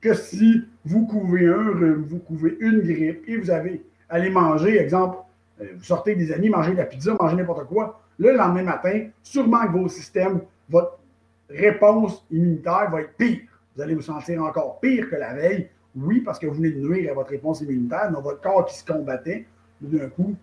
que 0.00 0.12
si 0.12 0.64
vous 0.84 1.06
couvez 1.06 1.46
un 1.46 1.70
rhume, 1.70 2.04
vous 2.08 2.18
couvez 2.18 2.56
une 2.58 2.80
grippe 2.80 3.22
et 3.28 3.36
vous 3.36 3.50
avez 3.50 3.84
allé 4.08 4.30
manger, 4.30 4.78
exemple, 4.78 5.18
euh, 5.60 5.66
vous 5.76 5.84
sortez 5.84 6.14
des 6.14 6.32
amis, 6.32 6.48
manger 6.48 6.72
de 6.72 6.78
la 6.78 6.84
pizza, 6.84 7.14
manger 7.18 7.36
n'importe 7.36 7.66
quoi, 7.66 8.00
le 8.18 8.32
lendemain 8.32 8.62
matin, 8.62 9.08
sûrement 9.22 9.66
que 9.66 9.72
vos 9.72 9.88
systèmes, 9.88 10.40
votre 10.68 10.98
réponse 11.48 12.24
immunitaire 12.30 12.90
va 12.90 13.02
être 13.02 13.14
pire. 13.16 13.40
Vous 13.74 13.82
allez 13.82 13.94
vous 13.94 14.02
sentir 14.02 14.42
encore 14.42 14.80
pire 14.80 15.10
que 15.10 15.16
la 15.16 15.34
veille. 15.34 15.68
Oui, 15.94 16.20
parce 16.20 16.38
que 16.38 16.46
vous 16.46 16.54
venez 16.54 16.70
de 16.70 16.80
nuire 16.80 17.10
à 17.10 17.14
votre 17.14 17.30
réponse 17.30 17.60
immunitaire, 17.60 18.10
dans 18.10 18.20
votre 18.20 18.40
corps 18.40 18.66
qui 18.66 18.76
se 18.76 18.84
combattait, 18.84 19.46
d'un 19.80 20.08
coup, 20.08 20.34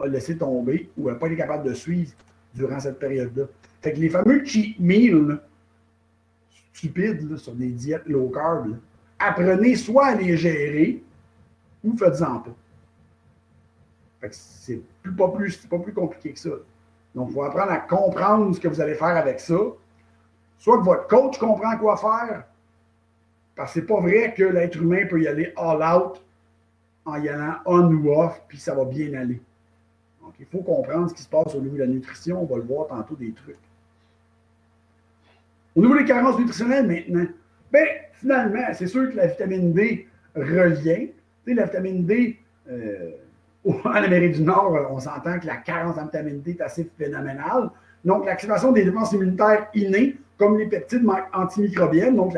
a 0.00 0.06
laissé 0.06 0.36
tomber 0.36 0.90
ou 0.96 1.08
n'a 1.08 1.14
pas 1.14 1.26
été 1.26 1.36
capable 1.36 1.68
de 1.68 1.74
suivre 1.74 2.12
durant 2.54 2.80
cette 2.80 2.98
période-là. 2.98 3.44
Fait 3.80 3.92
que 3.92 3.98
les 3.98 4.08
fameux 4.08 4.44
cheat 4.44 4.78
meals, 4.78 5.38
stupides, 6.72 7.36
sur 7.36 7.52
des 7.52 7.68
diètes 7.68 8.06
low 8.06 8.28
carb, 8.28 8.76
apprenez 9.18 9.76
soit 9.76 10.06
à 10.06 10.14
les 10.14 10.36
gérer 10.36 11.02
ou 11.84 11.96
faites-en 11.96 12.40
pas. 12.40 12.54
C'est 14.30 14.80
pas 15.16 15.28
plus, 15.28 15.56
pas 15.66 15.78
plus 15.78 15.92
compliqué 15.92 16.32
que 16.32 16.38
ça. 16.38 16.50
Donc, 17.14 17.28
il 17.30 17.34
faut 17.34 17.42
apprendre 17.42 17.72
à 17.72 17.78
comprendre 17.78 18.54
ce 18.54 18.60
que 18.60 18.68
vous 18.68 18.80
allez 18.80 18.94
faire 18.94 19.16
avec 19.16 19.40
ça. 19.40 19.58
Soit 20.58 20.78
que 20.78 20.84
votre 20.84 21.08
coach 21.08 21.38
comprend 21.38 21.76
quoi 21.76 21.96
faire, 21.96 22.44
parce 23.56 23.74
que 23.74 23.80
c'est 23.80 23.86
pas 23.86 24.00
vrai 24.00 24.32
que 24.34 24.44
l'être 24.44 24.76
humain 24.76 25.06
peut 25.08 25.20
y 25.20 25.26
aller 25.26 25.52
all 25.56 25.82
out 25.82 26.22
en 27.04 27.20
y 27.20 27.28
allant 27.28 27.56
on 27.66 27.92
ou 27.92 28.12
off, 28.12 28.40
puis 28.46 28.58
ça 28.58 28.74
va 28.74 28.84
bien 28.84 29.12
aller. 29.14 29.40
Donc, 30.22 30.34
il 30.38 30.46
faut 30.46 30.62
comprendre 30.62 31.10
ce 31.10 31.14
qui 31.14 31.22
se 31.22 31.28
passe 31.28 31.54
au 31.54 31.60
niveau 31.60 31.74
de 31.74 31.80
la 31.80 31.88
nutrition. 31.88 32.42
On 32.42 32.46
va 32.46 32.56
le 32.56 32.62
voir 32.62 32.86
tantôt 32.86 33.16
des 33.16 33.32
trucs. 33.32 33.56
Au 35.74 35.80
niveau 35.80 35.96
des 35.96 36.04
carences 36.04 36.38
nutritionnelles 36.38 36.86
maintenant, 36.86 37.26
bien, 37.72 37.86
finalement, 38.14 38.66
c'est 38.74 38.86
sûr 38.86 39.10
que 39.10 39.16
la 39.16 39.26
vitamine 39.26 39.72
D 39.72 40.06
revient. 40.36 41.10
La 41.46 41.64
vitamine 41.64 42.06
D, 42.06 42.38
euh, 42.70 43.10
en 43.64 43.90
Amérique 43.90 44.32
du 44.32 44.42
Nord, 44.42 44.76
on 44.90 44.98
s'entend 44.98 45.38
que 45.38 45.46
la 45.46 45.56
carence 45.56 45.98
en 45.98 46.04
vitamine 46.04 46.40
D 46.40 46.52
est 46.52 46.60
assez 46.60 46.90
phénoménale. 46.98 47.70
Donc, 48.04 48.26
l'activation 48.26 48.72
des 48.72 48.84
défenses 48.84 49.12
immunitaires 49.12 49.68
innées, 49.74 50.16
comme 50.36 50.58
les 50.58 50.66
peptides 50.66 51.06
antimicrobiennes, 51.32 52.16
donc 52.16 52.36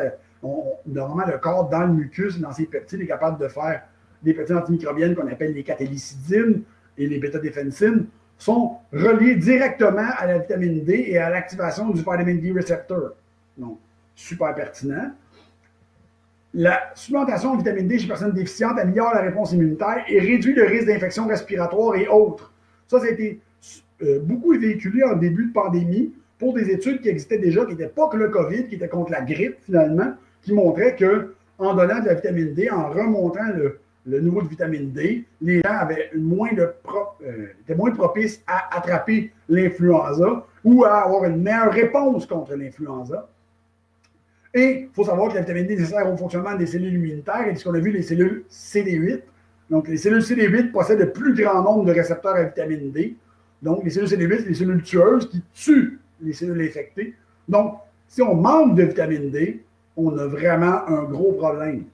normalement, 0.87 1.33
le 1.33 1.39
corps, 1.39 1.69
dans 1.71 1.87
le 1.87 1.95
mucus, 1.95 2.39
dans 2.39 2.53
ses 2.53 2.67
peptides, 2.67 3.01
est 3.01 3.07
capable 3.07 3.41
de 3.41 3.49
faire 3.49 3.83
des 4.23 4.35
peptides 4.35 4.57
antimicrobiennes 4.57 5.15
qu'on 5.15 5.29
appelle 5.29 5.55
les 5.55 5.63
catélicidines 5.63 6.63
et 6.99 7.07
les 7.07 7.19
bêta-défensines, 7.19 8.07
sont 8.37 8.77
reliés 8.93 9.37
directement 9.37 10.09
à 10.19 10.27
la 10.27 10.39
vitamine 10.39 10.85
D 10.85 11.07
et 11.09 11.19
à 11.19 11.31
l'activation 11.31 11.89
du 11.91 12.01
vitamin 12.01 12.35
D 12.35 12.53
receptor. 12.53 13.13
Donc, 13.57 13.79
super 14.15 14.55
pertinent. 14.55 15.13
La 16.57 16.93
supplémentation 16.95 17.51
en 17.51 17.57
vitamine 17.57 17.89
D 17.89 17.99
chez 17.99 18.07
personnes 18.07 18.33
déficientes 18.33 18.79
améliore 18.79 19.13
la 19.13 19.23
réponse 19.23 19.53
immunitaire 19.53 20.05
et 20.07 20.21
réduit 20.21 20.55
le 20.55 20.63
risque 20.65 20.87
d'infection 20.87 21.27
respiratoire 21.27 21.97
et 21.97 22.07
autres. 22.07 22.53
Ça, 22.87 23.01
ça 23.01 23.07
a 23.07 23.09
été 23.09 23.41
euh, 24.03 24.21
beaucoup 24.21 24.57
véhiculé 24.57 25.03
en 25.03 25.17
début 25.17 25.47
de 25.47 25.53
pandémie 25.53 26.13
pour 26.39 26.55
des 26.55 26.71
études 26.71 27.01
qui 27.01 27.09
existaient 27.09 27.39
déjà, 27.39 27.65
qui 27.65 27.73
n'étaient 27.73 27.89
pas 27.89 28.09
que 28.09 28.17
le 28.17 28.29
COVID, 28.29 28.69
qui 28.69 28.77
étaient 28.77 28.89
contre 28.89 29.11
la 29.11 29.23
grippe 29.23 29.57
finalement, 29.67 30.15
qui 30.43 30.53
montraient 30.53 30.95
que 30.95 31.35
en 31.59 31.75
donnant 31.75 32.01
de 32.01 32.07
la 32.07 32.15
vitamine 32.15 32.55
D, 32.55 32.71
en 32.71 32.89
remontant 32.91 33.51
le, 34.07 34.21
niveau 34.21 34.41
de 34.41 34.49
vitamine 34.49 34.93
D, 34.93 35.25
les 35.41 35.61
gens 35.61 35.73
avaient 35.73 36.11
de 36.15 36.75
euh, 37.27 37.47
étaient 37.63 37.75
moins 37.75 37.91
propices 37.91 38.43
à 38.47 38.77
attraper 38.77 39.33
l'influenza 39.49 40.47
ou 40.63 40.85
à 40.85 41.05
avoir 41.05 41.25
une 41.25 41.43
meilleure 41.43 41.73
réponse 41.73 42.27
contre 42.27 42.55
l'influenza. 42.55 43.29
Et 44.55 44.87
il 44.89 44.95
faut 44.95 45.05
savoir 45.05 45.31
que 45.31 45.35
la 45.35 45.41
vitamine 45.41 45.67
D 45.67 45.75
est 45.75 45.77
nécessaire 45.77 46.11
au 46.11 46.17
fonctionnement 46.17 46.55
des 46.55 46.67
cellules 46.67 46.95
immunitaires 46.95 47.49
et 47.49 47.57
ce 47.57 47.65
qu'on 47.65 47.75
a 47.75 47.81
vu, 47.81 47.91
les 47.91 48.03
cellules 48.03 48.45
CD8. 48.49 49.23
Donc, 49.69 49.89
les 49.89 49.97
cellules 49.97 50.21
CD8 50.21 50.71
possèdent 50.71 51.01
le 51.01 51.13
plus 51.13 51.35
grand 51.35 51.63
nombre 51.63 51.85
de 51.85 51.93
récepteurs 51.93 52.37
à 52.37 52.45
vitamine 52.45 52.93
D. 52.93 53.17
Donc, 53.61 53.83
les 53.83 53.91
cellules 53.91 54.09
CD8, 54.09 54.39
c'est 54.43 54.49
les 54.49 54.55
cellules 54.55 54.83
tueuses 54.83 55.29
qui 55.29 55.43
tuent 55.53 55.99
les 56.21 56.33
cellules 56.33 56.63
infectées. 56.63 57.15
Donc, 57.49 57.79
si 58.07 58.23
on 58.23 58.37
manque 58.37 58.77
de 58.77 58.85
vitamine 58.85 59.31
D, 59.31 59.65
on 59.97 60.17
a 60.17 60.27
vraiment 60.27 60.87
un 60.87 61.03
gros 61.03 61.33
problème. 61.33 61.85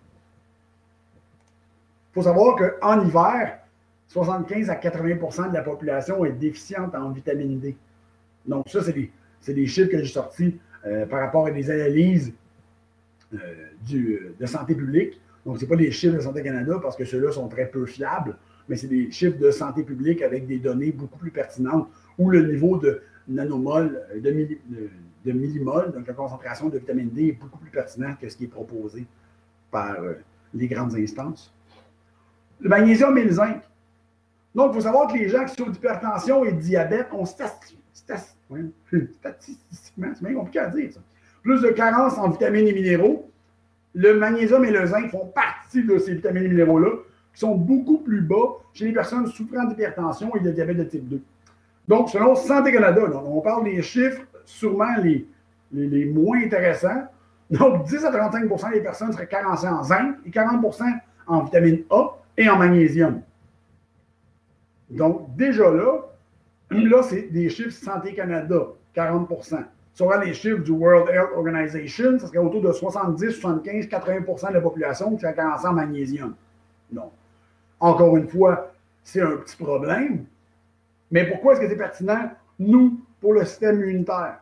Il 2.10 2.14
faut 2.14 2.22
savoir 2.22 2.56
qu'en 2.56 3.06
hiver, 3.06 3.58
75 4.08 4.68
à 4.68 4.74
80% 4.74 5.50
de 5.50 5.54
la 5.54 5.62
population 5.62 6.24
est 6.26 6.32
déficiente 6.32 6.94
en 6.94 7.10
vitamine 7.10 7.58
D. 7.58 7.76
Donc, 8.46 8.68
ça, 8.68 8.80
c'est 8.82 8.92
des, 9.54 9.66
chiffres 9.66 9.90
que 9.90 9.98
j'ai 9.98 10.12
sortis 10.12 10.58
euh, 10.84 11.06
par 11.06 11.20
rapport 11.20 11.46
à 11.46 11.50
des 11.52 11.70
analyses 11.70 12.34
du, 13.86 14.32
de 14.38 14.46
santé 14.46 14.74
publique. 14.74 15.20
Donc, 15.46 15.58
ce 15.58 15.64
pas 15.64 15.76
les 15.76 15.90
chiffres 15.90 16.16
de 16.16 16.20
Santé 16.20 16.42
Canada 16.42 16.78
parce 16.82 16.96
que 16.96 17.04
ceux-là 17.04 17.32
sont 17.32 17.48
très 17.48 17.66
peu 17.66 17.86
fiables, 17.86 18.36
mais 18.68 18.76
c'est 18.76 18.88
des 18.88 19.10
chiffres 19.10 19.38
de 19.38 19.50
santé 19.50 19.82
publique 19.82 20.22
avec 20.22 20.46
des 20.46 20.58
données 20.58 20.92
beaucoup 20.92 21.18
plus 21.18 21.30
pertinentes 21.30 21.88
où 22.18 22.30
le 22.30 22.46
niveau 22.46 22.76
de 22.76 23.02
nanomol, 23.26 24.02
euh, 24.14 24.46
de, 25.24 25.32
millimol, 25.32 25.92
donc 25.92 26.06
la 26.06 26.14
concentration 26.14 26.68
de 26.68 26.78
vitamine 26.78 27.10
D 27.10 27.28
est 27.28 27.32
beaucoup 27.32 27.58
plus 27.58 27.70
pertinent 27.70 28.14
que 28.20 28.28
ce 28.28 28.36
qui 28.36 28.44
est 28.44 28.48
proposé 28.48 29.06
par 29.70 30.00
euh, 30.00 30.14
les 30.54 30.66
grandes 30.66 30.94
instances. 30.94 31.52
Le 32.60 32.68
magnésium 32.68 33.16
et 33.16 33.24
le 33.24 33.32
zinc. 33.32 33.62
Donc, 34.54 34.72
il 34.72 34.74
faut 34.74 34.80
savoir 34.80 35.10
que 35.10 35.16
les 35.16 35.28
gens 35.28 35.44
qui 35.44 35.54
souffrent 35.54 35.70
d'hypertension 35.70 36.44
et 36.44 36.52
de 36.52 36.60
diabète 36.60 37.06
ont 37.12 37.24
statistiquement, 37.24 40.12
c'est 40.14 40.24
bien 40.24 40.34
compliqué 40.34 40.58
à 40.58 40.68
dire 40.68 40.92
ça, 40.92 41.00
plus 41.42 41.62
de 41.62 41.68
carence 41.68 42.18
en 42.18 42.30
vitamines 42.30 42.66
et 42.68 42.72
minéraux. 42.72 43.30
Le 43.94 44.14
magnésium 44.14 44.64
et 44.64 44.70
le 44.70 44.86
zinc 44.86 45.10
font 45.10 45.26
partie 45.26 45.82
de 45.84 45.98
ces 45.98 46.14
vitamines 46.14 46.44
et 46.44 46.48
minéraux-là, 46.48 46.90
qui 47.34 47.40
sont 47.40 47.54
beaucoup 47.54 47.98
plus 47.98 48.20
bas 48.20 48.58
chez 48.72 48.86
les 48.86 48.92
personnes 48.92 49.26
souffrant 49.26 49.64
d'hypertension 49.64 50.34
et 50.36 50.40
de 50.40 50.50
diabète 50.50 50.76
de 50.78 50.84
type 50.84 51.08
2. 51.08 51.20
Donc, 51.88 52.08
selon 52.10 52.34
Santé 52.36 52.72
Canada, 52.72 53.02
on 53.24 53.40
parle 53.40 53.64
des 53.64 53.82
chiffres 53.82 54.22
sûrement 54.44 54.96
les, 55.02 55.26
les, 55.72 56.04
moins 56.04 56.38
intéressants. 56.38 57.08
Donc, 57.50 57.84
10 57.86 58.04
à 58.04 58.12
35% 58.12 58.72
des 58.72 58.80
personnes 58.80 59.12
seraient 59.12 59.26
carencées 59.26 59.66
en 59.66 59.82
zinc 59.82 60.16
et 60.24 60.30
40% 60.30 60.84
en 61.26 61.42
vitamine 61.42 61.82
A 61.90 62.16
et 62.36 62.48
en 62.48 62.56
magnésium. 62.56 63.22
Donc, 64.88 65.34
déjà 65.36 65.70
là, 65.70 65.98
là, 66.70 67.02
c'est 67.02 67.22
des 67.22 67.48
chiffres 67.48 67.70
Santé 67.70 68.14
Canada, 68.14 68.66
40 68.94 69.28
sur 69.94 70.12
les 70.18 70.32
chiffres 70.32 70.60
du 70.60 70.70
World 70.70 71.08
Health 71.10 71.30
Organization, 71.34 72.18
ça 72.18 72.26
serait 72.26 72.38
autour 72.38 72.62
de 72.62 72.72
70, 72.72 73.32
75, 73.32 73.86
80% 73.86 74.48
de 74.48 74.54
la 74.54 74.60
population 74.60 75.16
qui 75.16 75.26
a 75.26 75.32
commencé 75.32 75.66
en 75.66 75.72
magnésium. 75.72 76.34
Donc, 76.90 77.12
encore 77.78 78.16
une 78.16 78.28
fois, 78.28 78.72
c'est 79.02 79.20
un 79.20 79.36
petit 79.36 79.56
problème. 79.56 80.24
Mais 81.10 81.28
pourquoi 81.28 81.52
est-ce 81.52 81.62
que 81.62 81.68
c'est 81.68 81.76
pertinent, 81.76 82.30
nous, 82.58 83.00
pour 83.20 83.34
le 83.34 83.44
système 83.44 83.80
immunitaire? 83.80 84.38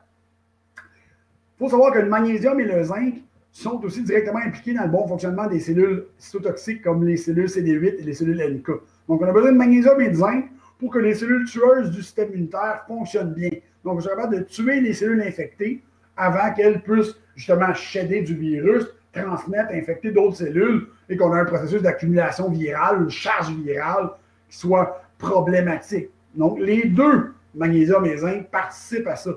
Il 0.76 1.64
faut 1.64 1.70
savoir 1.70 1.92
que 1.92 1.98
le 1.98 2.08
magnésium 2.08 2.60
et 2.60 2.64
le 2.64 2.82
zinc 2.84 3.14
sont 3.50 3.82
aussi 3.84 4.02
directement 4.02 4.38
impliqués 4.38 4.74
dans 4.74 4.84
le 4.84 4.90
bon 4.90 5.08
fonctionnement 5.08 5.46
des 5.46 5.58
cellules 5.58 6.06
cytotoxiques 6.18 6.82
comme 6.82 7.04
les 7.04 7.16
cellules 7.16 7.46
CD8 7.46 7.98
et 7.98 8.02
les 8.02 8.14
cellules 8.14 8.40
NK. 8.40 8.70
Donc, 9.08 9.22
on 9.22 9.24
a 9.24 9.32
besoin 9.32 9.52
de 9.52 9.56
magnésium 9.56 10.00
et 10.00 10.10
de 10.10 10.14
zinc 10.14 10.50
pour 10.78 10.92
que 10.92 10.98
les 10.98 11.14
cellules 11.14 11.46
tueuses 11.46 11.90
du 11.90 12.02
système 12.02 12.28
immunitaire 12.28 12.84
fonctionnent 12.86 13.32
bien. 13.32 13.50
Donc, 13.88 14.02
je 14.02 14.08
capable 14.08 14.36
de 14.36 14.42
tuer 14.42 14.82
les 14.82 14.92
cellules 14.92 15.22
infectées 15.22 15.82
avant 16.14 16.52
qu'elles 16.52 16.82
puissent 16.82 17.14
justement 17.34 17.72
chéder 17.72 18.20
du 18.20 18.34
virus, 18.34 18.84
transmettre, 19.14 19.72
infecter 19.72 20.10
d'autres 20.10 20.36
cellules 20.36 20.88
et 21.08 21.16
qu'on 21.16 21.34
ait 21.34 21.40
un 21.40 21.46
processus 21.46 21.80
d'accumulation 21.80 22.50
virale, 22.50 23.04
une 23.04 23.10
charge 23.10 23.50
virale 23.50 24.10
qui 24.50 24.58
soit 24.58 25.02
problématique. 25.16 26.10
Donc, 26.34 26.58
les 26.60 26.84
deux, 26.84 27.32
magnésium 27.54 28.04
et 28.04 28.18
zinc, 28.18 28.50
participent 28.50 29.06
à 29.06 29.16
ça. 29.16 29.30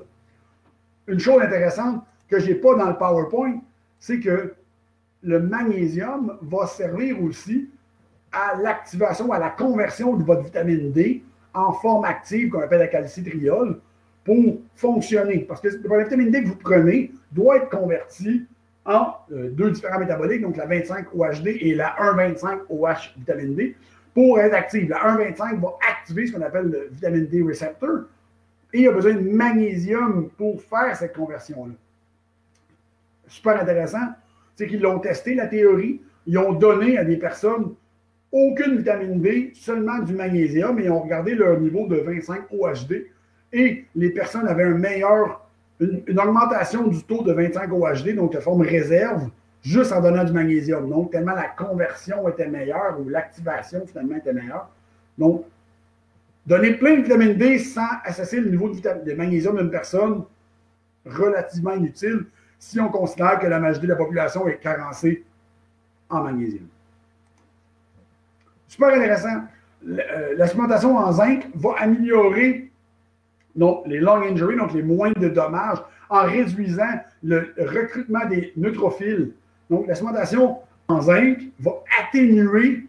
Une 1.06 1.18
chose 1.18 1.40
intéressante 1.40 2.04
que 2.28 2.38
je 2.38 2.48
n'ai 2.48 2.54
pas 2.56 2.74
dans 2.74 2.90
le 2.90 2.98
PowerPoint, 2.98 3.58
c'est 3.98 4.20
que 4.20 4.52
le 5.22 5.40
magnésium 5.40 6.36
va 6.42 6.66
servir 6.66 7.22
aussi 7.22 7.70
à 8.32 8.54
l'activation, 8.60 9.32
à 9.32 9.38
la 9.38 9.48
conversion 9.48 10.14
de 10.14 10.24
votre 10.24 10.42
vitamine 10.42 10.92
D 10.92 11.24
en 11.54 11.72
forme 11.72 12.04
active 12.04 12.50
qu'on 12.50 12.60
appelle 12.60 12.80
la 12.80 12.88
calcitriol 12.88 13.80
pour 14.24 14.60
fonctionner. 14.74 15.40
Parce 15.40 15.60
que 15.60 15.68
la 15.68 16.04
vitamine 16.04 16.30
D 16.30 16.42
que 16.42 16.48
vous 16.48 16.56
prenez 16.56 17.12
doit 17.32 17.56
être 17.56 17.70
convertie 17.70 18.46
en 18.84 19.14
euh, 19.32 19.50
deux 19.50 19.70
différents 19.70 20.00
métaboliques, 20.00 20.42
donc 20.42 20.56
la 20.56 20.66
25-OHD 20.66 21.46
et 21.46 21.74
la 21.74 21.94
1,25-OH 22.00 23.18
vitamine 23.18 23.54
D, 23.54 23.76
pour 24.14 24.40
être 24.40 24.54
active. 24.54 24.88
La 24.90 25.16
1,25 25.16 25.60
va 25.60 25.68
activer 25.88 26.26
ce 26.26 26.32
qu'on 26.32 26.42
appelle 26.42 26.66
le 26.66 26.88
vitamine 26.90 27.26
D 27.26 27.42
receptor 27.42 28.04
et 28.72 28.78
il 28.78 28.82
y 28.84 28.88
a 28.88 28.92
besoin 28.92 29.14
de 29.14 29.20
magnésium 29.20 30.30
pour 30.36 30.60
faire 30.62 30.96
cette 30.96 31.14
conversion-là. 31.14 31.74
Super 33.28 33.60
intéressant, 33.60 34.14
c'est 34.56 34.66
qu'ils 34.66 34.80
l'ont 34.80 34.98
testé, 34.98 35.34
la 35.34 35.46
théorie. 35.46 36.00
Ils 36.26 36.38
ont 36.38 36.52
donné 36.52 36.98
à 36.98 37.04
des 37.04 37.16
personnes 37.16 37.74
aucune 38.30 38.78
vitamine 38.78 39.20
D, 39.20 39.52
seulement 39.54 39.98
du 39.98 40.14
magnésium, 40.14 40.78
et 40.78 40.84
ils 40.84 40.90
ont 40.90 41.02
regardé 41.02 41.34
leur 41.34 41.60
niveau 41.60 41.86
de 41.86 41.96
25 41.96 42.44
OHD 42.50 43.04
et 43.52 43.84
les 43.94 44.10
personnes 44.10 44.48
avaient 44.48 44.64
un 44.64 44.78
meilleur, 44.78 45.46
une, 45.80 46.18
augmentation 46.18 46.86
du 46.86 47.02
taux 47.04 47.22
de 47.22 47.32
25 47.32 47.70
OHD, 47.72 48.14
donc 48.14 48.32
de 48.32 48.40
forme 48.40 48.62
réserve, 48.62 49.28
juste 49.62 49.92
en 49.92 50.00
donnant 50.00 50.24
du 50.24 50.32
magnésium. 50.32 50.88
Donc, 50.88 51.10
tellement 51.10 51.34
la 51.34 51.48
conversion 51.48 52.28
était 52.28 52.48
meilleure 52.48 52.98
ou 52.98 53.08
l'activation 53.08 53.86
finalement 53.86 54.16
était 54.16 54.32
meilleure. 54.32 54.68
Donc, 55.18 55.44
donner 56.46 56.72
plein 56.74 56.96
de 56.96 57.02
vitamine 57.02 57.34
D 57.34 57.58
sans 57.58 57.88
associer 58.04 58.40
le 58.40 58.50
niveau 58.50 58.70
de, 58.70 59.04
de 59.04 59.14
magnésium 59.14 59.58
d'une 59.58 59.70
personne, 59.70 60.24
relativement 61.04 61.74
inutile 61.74 62.26
si 62.58 62.78
on 62.78 62.88
considère 62.88 63.38
que 63.40 63.46
la 63.46 63.58
majorité 63.58 63.88
de 63.88 63.92
la 63.92 63.98
population 63.98 64.46
est 64.46 64.58
carencée 64.58 65.24
en 66.08 66.22
magnésium. 66.22 66.66
Super 68.68 68.88
intéressant. 68.94 69.42
la 69.84 70.46
supplémentation 70.46 70.96
en 70.96 71.12
zinc 71.12 71.48
va 71.54 71.74
améliorer 71.78 72.71
donc, 73.54 73.86
les 73.86 74.00
long 74.00 74.22
injuries, 74.22 74.56
donc 74.56 74.72
les 74.72 74.82
moins 74.82 75.12
de 75.12 75.28
dommages, 75.28 75.78
en 76.08 76.22
réduisant 76.22 77.00
le 77.22 77.54
recrutement 77.58 78.26
des 78.28 78.52
neutrophiles. 78.56 79.32
Donc, 79.70 79.86
la 79.86 79.94
en 80.88 81.00
zinc 81.00 81.38
va 81.60 81.72
atténuer 82.00 82.86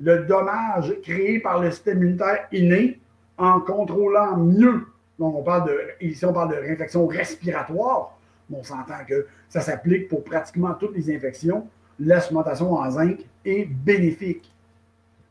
le 0.00 0.24
dommage 0.24 0.94
créé 1.02 1.40
par 1.40 1.60
le 1.60 1.70
système 1.70 1.98
immunitaire 1.98 2.46
inné 2.52 2.98
en 3.36 3.60
contrôlant 3.60 4.36
mieux. 4.36 4.86
Donc, 5.18 5.36
on 5.36 5.42
parle 5.42 5.68
de, 5.68 5.80
ici, 6.00 6.24
on 6.24 6.32
parle 6.32 6.50
de 6.50 6.60
réinfection 6.60 7.06
respiratoire. 7.06 8.16
on 8.52 8.62
s'entend 8.62 9.04
que 9.06 9.26
ça 9.48 9.60
s'applique 9.60 10.08
pour 10.08 10.24
pratiquement 10.24 10.74
toutes 10.74 10.96
les 10.96 11.14
infections. 11.14 11.66
La 12.00 12.20
en 12.32 12.90
zinc 12.90 13.18
est 13.44 13.64
bénéfique. 13.64 14.52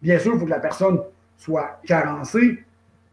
Bien 0.01 0.19
sûr, 0.19 0.33
il 0.33 0.39
faut 0.39 0.45
que 0.45 0.51
la 0.51 0.59
personne 0.59 0.99
soit 1.37 1.79
carencée, 1.85 2.63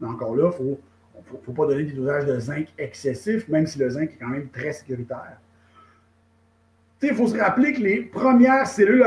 mais 0.01 0.09
encore 0.09 0.35
là, 0.35 0.51
il 0.53 0.57
faut 0.57 0.81
ne 1.17 1.39
faut, 1.45 1.53
pas 1.53 1.67
donner 1.67 1.85
des 1.85 1.93
dosages 1.93 2.27
de 2.27 2.39
zinc 2.39 2.67
excessifs, 2.79 3.49
même 3.49 3.67
si 3.67 3.79
le 3.79 3.91
zinc 3.91 4.11
est 4.11 4.19
quand 4.19 4.29
même 4.29 4.49
très 4.49 4.73
sécuritaire. 4.73 5.39
Il 7.03 7.15
faut 7.15 7.27
se 7.27 7.37
rappeler 7.37 7.75
que 7.75 7.81
les 7.81 8.01
premières 8.01 8.67
cellules 8.67 9.05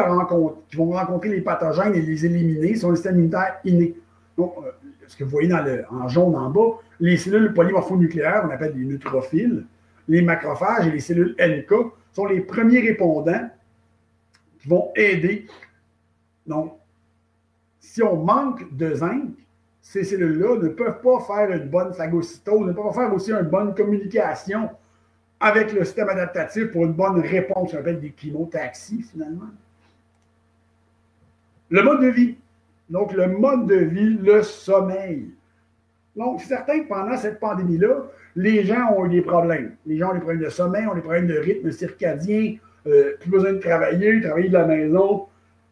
qui 0.69 0.77
vont 0.77 0.91
rencontrer 0.91 1.29
les 1.29 1.41
pathogènes 1.41 1.95
et 1.95 2.01
les 2.01 2.25
éliminer 2.25 2.75
sont 2.75 2.91
les 2.91 2.95
systèmes 2.97 3.15
immunitaires 3.15 3.57
innés. 3.65 3.95
Donc, 4.37 4.53
euh, 4.59 4.71
ce 5.07 5.15
que 5.15 5.23
vous 5.23 5.31
voyez 5.31 5.49
le, 5.49 5.83
en 5.89 6.07
jaune 6.07 6.35
en 6.35 6.49
bas, 6.51 6.79
les 6.99 7.17
cellules 7.17 7.53
polymorphonucléaires, 7.53 8.43
on 8.47 8.51
appelle 8.51 8.73
les 8.75 8.85
neutrophiles, 8.85 9.65
les 10.07 10.21
macrophages 10.21 10.87
et 10.87 10.91
les 10.91 10.99
cellules 10.99 11.35
NK 11.39 11.91
sont 12.11 12.25
les 12.25 12.41
premiers 12.41 12.81
répondants 12.81 13.49
qui 14.59 14.67
vont 14.67 14.91
aider. 14.95 15.47
Donc, 16.45 16.73
si 17.79 18.03
on 18.03 18.23
manque 18.23 18.75
de 18.75 18.93
zinc, 18.93 19.33
ces 19.89 20.03
cellules-là 20.03 20.57
ne 20.57 20.67
peuvent 20.67 20.99
pas 20.99 21.21
faire 21.21 21.49
une 21.49 21.69
bonne 21.69 21.93
phagocytose, 21.93 22.67
ne 22.67 22.73
peuvent 22.73 22.87
pas 22.87 23.05
faire 23.05 23.13
aussi 23.13 23.31
une 23.31 23.43
bonne 23.43 23.73
communication 23.73 24.69
avec 25.39 25.71
le 25.71 25.85
système 25.85 26.09
adaptatif 26.09 26.73
pour 26.73 26.83
une 26.83 26.91
bonne 26.91 27.21
réponse, 27.21 27.73
appelle 27.73 28.01
des 28.01 28.13
chemotaxies 28.17 29.01
finalement. 29.03 29.47
Le 31.69 31.83
mode 31.83 32.01
de 32.01 32.07
vie. 32.07 32.35
Donc, 32.89 33.13
le 33.13 33.27
mode 33.27 33.65
de 33.67 33.75
vie, 33.75 34.17
le 34.21 34.43
sommeil. 34.43 35.29
Donc, 36.17 36.41
c'est 36.41 36.49
certain 36.49 36.81
que 36.81 36.87
pendant 36.89 37.15
cette 37.15 37.39
pandémie-là, 37.39 38.07
les 38.35 38.65
gens 38.65 38.91
ont 38.93 39.05
eu 39.05 39.09
des 39.09 39.21
problèmes. 39.21 39.77
Les 39.85 39.97
gens 39.97 40.09
ont 40.09 40.15
des 40.15 40.19
problèmes 40.19 40.43
de 40.43 40.49
sommeil, 40.49 40.85
ont 40.87 40.95
des 40.95 41.01
problèmes 41.01 41.27
de 41.27 41.37
rythme 41.37 41.71
circadien, 41.71 42.57
euh, 42.87 43.15
plus 43.21 43.29
besoin 43.29 43.53
de 43.53 43.59
travailler, 43.59 44.19
travailler 44.19 44.49
de 44.49 44.53
la 44.53 44.65
maison, 44.65 45.27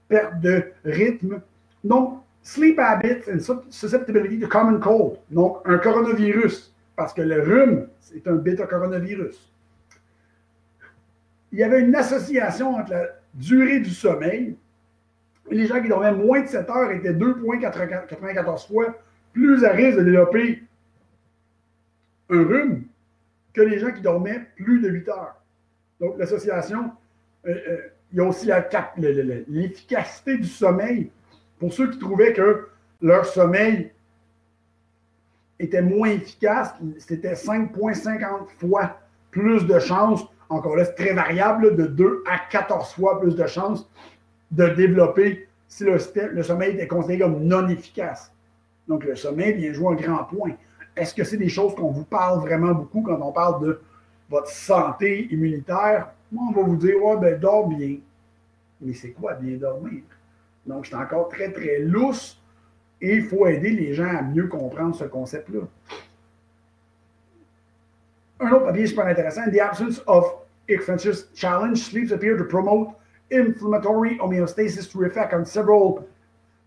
perte 0.08 0.40
de 0.40 0.64
rythme. 0.86 1.42
Donc, 1.84 2.22
sleep 2.46 2.80
habits 2.80 3.28
and 3.28 3.40
susceptibility 3.70 4.40
to 4.40 4.48
common 4.48 4.80
cold. 4.80 5.18
Donc, 5.32 5.58
un 5.66 5.80
coronavirus, 5.80 6.74
parce 6.96 7.14
que 7.14 7.22
le 7.22 7.42
rhume, 7.42 7.88
c'est 8.00 8.26
un 8.28 8.36
bêta-coronavirus. 8.36 9.52
Il 11.52 11.60
y 11.60 11.64
avait 11.64 11.82
une 11.82 11.96
association 11.96 12.76
entre 12.76 12.92
la 12.92 13.08
durée 13.34 13.80
du 13.80 13.90
sommeil 13.90 14.56
les 15.52 15.68
gens 15.68 15.82
qui 15.82 15.88
dormaient 15.88 16.14
moins 16.14 16.42
de 16.42 16.48
7 16.48 16.70
heures 16.70 16.92
étaient 16.92 17.14
2,94 17.14 18.68
fois 18.68 18.96
plus 19.34 19.64
à 19.64 19.72
risque 19.72 19.98
de 20.00 20.04
développer 20.04 20.64
un 22.30 22.44
rhume 22.44 22.84
que 23.54 23.62
les 23.62 23.80
gens 23.80 23.92
qui 23.92 24.02
dormaient 24.02 24.48
plus 24.56 24.82
de 24.82 24.90
8 24.90 25.10
heures. 25.10 25.36
Donc, 26.00 26.18
l'association, 26.18 26.92
il 27.46 27.92
y 28.14 28.20
a 28.20 28.24
aussi 28.24 28.50
l'efficacité 29.48 30.38
du 30.38 30.48
sommeil 30.48 31.12
pour 31.66 31.74
ceux 31.74 31.90
qui 31.90 31.98
trouvaient 31.98 32.32
que 32.32 32.68
leur 33.02 33.26
sommeil 33.26 33.92
était 35.58 35.82
moins 35.82 36.10
efficace, 36.10 36.76
c'était 37.00 37.34
5,50 37.34 38.50
fois 38.60 39.00
plus 39.32 39.66
de 39.66 39.80
chances, 39.80 40.24
encore 40.48 40.76
là, 40.76 40.86
c'est 40.86 40.94
très 40.94 41.14
variable, 41.14 41.76
de 41.76 41.88
2 41.88 42.24
à 42.30 42.38
14 42.52 42.94
fois 42.94 43.20
plus 43.20 43.36
de 43.36 43.48
chances 43.48 43.90
de 44.52 44.68
développer 44.68 45.50
si 45.68 45.86
le, 45.86 45.98
sommeil 46.44 46.76
était 46.76 46.88
considéré 46.88 47.22
comme 47.22 47.44
non 47.44 47.68
efficace. 47.68 48.32
Donc, 48.88 49.04
le 49.04 49.16
sommeil 49.16 49.54
vient 49.54 49.74
jouer 49.74 49.94
un 49.94 49.96
grand 49.96 50.24
point. 50.26 50.52
Est-ce 50.96 51.16
que 51.16 51.24
c'est 51.24 51.38
des 51.38 51.50
choses 51.50 51.74
qu'on 51.74 51.90
vous 51.90 52.06
parle 52.06 52.42
vraiment 52.42 52.76
beaucoup 52.76 53.02
quand 53.02 53.20
on 53.20 53.32
parle 53.32 53.66
de 53.66 53.82
votre 54.30 54.50
santé 54.50 55.28
immunitaire? 55.32 56.12
Moi, 56.32 56.44
on 56.48 56.52
va 56.52 56.62
vous 56.62 56.78
dire, 56.78 57.04
ouais, 57.04 57.18
ben, 57.18 57.40
dors 57.40 57.68
bien. 57.68 57.98
Mais 58.82 58.94
c'est 58.94 59.14
quoi 59.14 59.34
bien 59.34 59.58
dormir? 59.58 60.04
Donc, 60.66 60.88
c'est 60.88 60.96
encore 60.96 61.30
très, 61.30 61.52
très 61.52 61.80
lousse 61.80 62.42
et 63.02 63.16
il 63.18 63.24
faut 63.26 63.46
aider 63.46 63.72
les 63.72 63.94
gens 63.94 64.10
à 64.10 64.22
mieux 64.22 64.48
comprendre 64.48 64.96
ce 64.96 65.04
concept-là. 65.06 65.62
Un 68.40 68.52
autre 68.52 68.66
papier 68.66 68.88
super 68.88 69.06
intéressant. 69.08 69.50
The 69.52 69.60
absence 69.60 70.02
of 70.08 70.26
infectious 70.70 71.28
challenge, 71.34 71.78
sleeps 71.78 72.12
appear 72.12 72.38
to 72.38 72.44
promote 72.46 72.90
inflammatory 73.32 74.18
homeostasis 74.20 74.90
through 74.90 75.06
effect 75.06 75.34
on 75.34 75.46
several. 75.46 76.06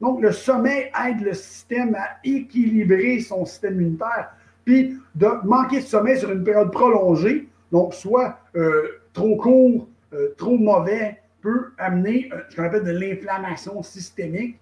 Donc, 0.01 0.23
le 0.23 0.33
sommeil 0.33 0.91
aide 1.07 1.21
le 1.21 1.35
système 1.35 1.95
à 1.97 2.19
équilibrer 2.23 3.21
son 3.21 3.45
système 3.45 3.75
immunitaire. 3.75 4.31
Puis, 4.65 4.97
de 5.15 5.29
manquer 5.45 5.81
de 5.81 5.87
sommeil 5.87 6.19
sur 6.19 6.31
une 6.31 6.45
période 6.45 6.71
prolongée, 6.71 7.49
donc 7.73 7.95
soit 7.95 8.39
euh, 8.55 9.01
trop 9.13 9.37
court, 9.37 9.89
euh, 10.13 10.35
trop 10.37 10.57
mauvais, 10.57 11.21
peut 11.41 11.73
amener 11.79 12.31
euh, 12.33 12.39
ce 12.49 12.57
qu'on 12.57 12.65
appelle 12.65 12.85
de 12.85 12.91
l'inflammation 12.91 13.83
systémique, 13.83 14.59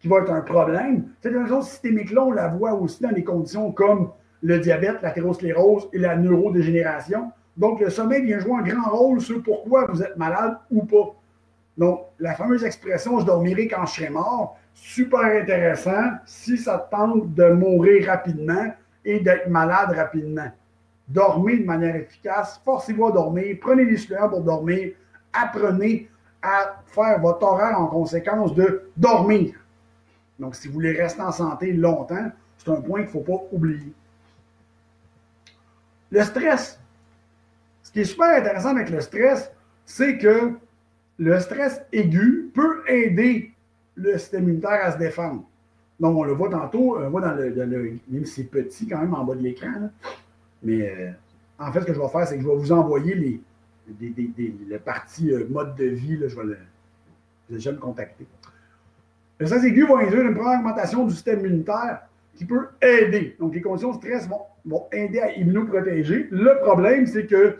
qui 0.00 0.08
va 0.08 0.18
être 0.18 0.30
un 0.30 0.42
problème. 0.42 1.08
Cette 1.20 1.32
inflammation 1.32 1.62
systémique-là, 1.62 2.24
on 2.24 2.32
la 2.32 2.48
voit 2.48 2.74
aussi 2.74 3.02
dans 3.02 3.12
des 3.12 3.24
conditions 3.24 3.72
comme 3.72 4.10
le 4.42 4.58
diabète, 4.60 5.02
l'athérosclérose 5.02 5.88
et 5.92 5.98
la 5.98 6.16
neurodégénération. 6.16 7.32
Donc, 7.56 7.80
le 7.80 7.90
sommeil 7.90 8.24
vient 8.24 8.38
jouer 8.38 8.60
un 8.60 8.62
grand 8.62 8.90
rôle 8.90 9.20
sur 9.20 9.42
pourquoi 9.42 9.86
vous 9.86 10.02
êtes 10.02 10.16
malade 10.16 10.58
ou 10.70 10.84
pas. 10.84 11.16
Donc, 11.76 12.02
la 12.18 12.34
fameuse 12.34 12.64
expression 12.64 13.18
je 13.20 13.26
dormirai 13.26 13.66
quand 13.66 13.84
je 13.86 13.94
serai 13.94 14.10
mort, 14.10 14.56
super 14.74 15.20
intéressant 15.20 16.12
si 16.24 16.56
ça 16.56 16.88
tente 16.90 17.34
de 17.34 17.50
mourir 17.50 18.06
rapidement 18.06 18.72
et 19.04 19.20
d'être 19.20 19.48
malade 19.48 19.90
rapidement. 19.92 20.50
Dormez 21.08 21.58
de 21.58 21.64
manière 21.64 21.96
efficace, 21.96 22.60
forcez-vous 22.64 23.06
à 23.06 23.12
dormir, 23.12 23.56
prenez 23.60 23.86
des 23.86 23.96
sueurs 23.96 24.28
pour 24.28 24.42
dormir, 24.42 24.92
apprenez 25.32 26.08
à 26.42 26.82
faire 26.86 27.20
votre 27.20 27.42
horaire 27.42 27.78
en 27.78 27.86
conséquence 27.86 28.54
de 28.54 28.90
dormir. 28.96 29.54
Donc, 30.38 30.54
si 30.54 30.68
vous 30.68 30.74
voulez 30.74 30.92
rester 30.92 31.20
en 31.20 31.32
santé 31.32 31.72
longtemps, 31.72 32.30
c'est 32.58 32.70
un 32.70 32.80
point 32.80 33.00
qu'il 33.00 33.08
ne 33.08 33.24
faut 33.24 33.32
pas 33.32 33.42
oublier. 33.50 33.92
Le 36.10 36.22
stress. 36.22 36.78
Ce 37.82 37.90
qui 37.90 38.00
est 38.00 38.04
super 38.04 38.38
intéressant 38.38 38.70
avec 38.70 38.90
le 38.90 39.00
stress, 39.00 39.50
c'est 39.84 40.18
que 40.18 40.52
le 41.18 41.40
stress 41.40 41.82
aigu 41.92 42.50
peut 42.54 42.82
aider 42.86 43.52
le 43.96 44.16
système 44.18 44.44
immunitaire 44.44 44.84
à 44.84 44.92
se 44.92 44.98
défendre. 44.98 45.44
Donc, 45.98 46.16
on 46.16 46.22
le 46.22 46.32
voit 46.32 46.50
tantôt, 46.50 46.98
on 46.98 47.10
voit 47.10 47.20
dans 47.20 47.34
le, 47.34 47.98
même 48.08 48.24
si 48.24 48.42
c'est 48.42 48.44
petit 48.44 48.86
quand 48.86 48.98
même 48.98 49.14
en 49.14 49.24
bas 49.24 49.34
de 49.34 49.42
l'écran, 49.42 49.90
mais 50.62 50.88
euh, 50.88 51.10
en 51.58 51.72
fait, 51.72 51.80
ce 51.80 51.86
que 51.86 51.94
je 51.94 52.00
vais 52.00 52.08
faire, 52.08 52.26
c'est 52.26 52.36
que 52.36 52.42
je 52.42 52.48
vais 52.48 52.54
vous 52.54 52.70
envoyer 52.70 53.14
les, 53.16 53.40
des, 53.92 54.10
des, 54.10 54.54
le 54.68 54.76
euh, 54.76 55.46
mode 55.48 55.74
de 55.76 55.84
vie, 55.84 56.16
là, 56.16 56.28
je 56.28 56.36
vais 56.36 56.44
le, 56.44 56.58
déjà 57.50 57.72
me 57.72 57.78
contacter. 57.78 58.26
Le 59.38 59.46
stress 59.46 59.64
aigu 59.64 59.86
va 59.86 59.98
induire 59.98 60.22
une 60.22 60.34
première 60.34 60.58
augmentation 60.58 61.06
du 61.06 61.14
système 61.14 61.40
immunitaire 61.40 62.02
qui 62.34 62.44
peut 62.44 62.68
aider. 62.80 63.36
Donc, 63.38 63.54
les 63.54 63.60
conditions 63.60 63.92
de 63.92 63.96
stress 63.96 64.28
vont, 64.28 64.42
vont 64.64 64.86
aider 64.92 65.20
à 65.20 65.32
immunoprotéger. 65.32 66.28
Le 66.30 66.60
problème, 66.60 67.06
c'est 67.06 67.26
que 67.26 67.56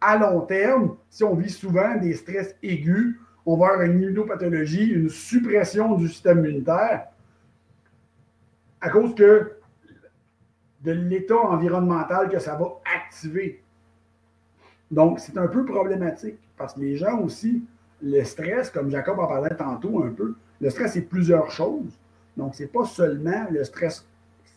à 0.00 0.16
long 0.16 0.40
terme, 0.42 0.96
si 1.10 1.24
on 1.24 1.34
vit 1.34 1.50
souvent 1.50 1.96
des 1.96 2.14
stress 2.14 2.56
aigus, 2.62 3.18
on 3.44 3.56
va 3.56 3.66
avoir 3.68 3.82
une 3.82 4.00
immunopathologie, 4.00 4.86
une 4.86 5.08
suppression 5.08 5.96
du 5.96 6.08
système 6.08 6.38
immunitaire 6.38 7.06
à 8.80 8.88
cause 8.88 9.14
que 9.14 9.52
de 10.82 10.92
l'état 10.92 11.36
environnemental 11.36 12.28
que 12.30 12.38
ça 12.38 12.56
va 12.56 12.80
activer. 12.96 13.62
Donc, 14.90 15.20
c'est 15.20 15.38
un 15.38 15.46
peu 15.46 15.64
problématique 15.64 16.38
parce 16.56 16.74
que 16.74 16.80
les 16.80 16.96
gens 16.96 17.20
aussi, 17.20 17.62
le 18.02 18.24
stress, 18.24 18.70
comme 18.70 18.90
Jacob 18.90 19.18
en 19.18 19.26
parlait 19.26 19.54
tantôt 19.54 20.02
un 20.02 20.10
peu, 20.10 20.34
le 20.60 20.70
stress, 20.70 20.92
c'est 20.92 21.02
plusieurs 21.02 21.50
choses. 21.50 21.98
Donc, 22.36 22.54
ce 22.54 22.62
n'est 22.62 22.68
pas 22.68 22.84
seulement 22.84 23.46
le 23.50 23.62
stress 23.64 24.04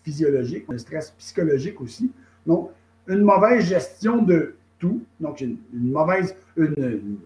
physiologique, 0.03 0.65
le 0.69 0.77
stress 0.77 1.11
psychologique 1.11 1.79
aussi. 1.81 2.11
Donc, 2.45 2.71
une 3.07 3.21
mauvaise 3.21 3.65
gestion 3.65 4.21
de 4.21 4.55
tout, 4.79 5.01
donc 5.19 5.41
une, 5.41 5.57
mauvaise, 5.73 6.35
une, 6.57 7.17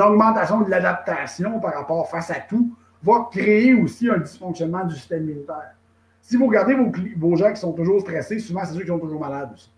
augmentation 0.00 0.60
de 0.62 0.70
l'adaptation 0.70 1.60
par 1.60 1.74
rapport 1.74 2.08
face 2.08 2.30
à 2.30 2.40
tout, 2.40 2.74
va 3.02 3.28
créer 3.30 3.74
aussi 3.74 4.08
un 4.08 4.18
dysfonctionnement 4.18 4.84
du 4.84 4.94
système 4.94 5.24
immunitaire. 5.24 5.74
Si 6.20 6.36
vous 6.36 6.46
regardez 6.46 6.74
vos, 6.74 6.92
vos 7.16 7.36
gens 7.36 7.52
qui 7.52 7.60
sont 7.60 7.72
toujours 7.72 8.00
stressés, 8.00 8.38
souvent, 8.38 8.64
c'est 8.64 8.74
ceux 8.74 8.82
qui 8.82 8.86
sont 8.86 8.98
toujours 8.98 9.20
malades 9.20 9.50
aussi. 9.54 9.70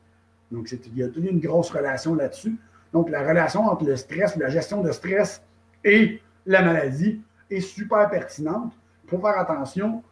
Donc, 0.50 0.70
il 0.72 0.98
y 0.98 1.02
a 1.02 1.08
toute 1.08 1.24
une 1.24 1.40
grosse 1.40 1.70
relation 1.70 2.14
là-dessus. 2.14 2.56
Donc, 2.92 3.10
la 3.10 3.26
relation 3.26 3.66
entre 3.66 3.84
le 3.84 3.96
stress, 3.96 4.36
la 4.36 4.48
gestion 4.48 4.82
de 4.82 4.92
stress 4.92 5.42
et 5.84 6.20
la 6.46 6.62
maladie 6.62 7.20
est 7.50 7.60
super 7.60 8.08
pertinente. 8.08 8.72
Il 9.04 9.10
faut 9.10 9.18
faire 9.18 9.38
attention 9.38 10.02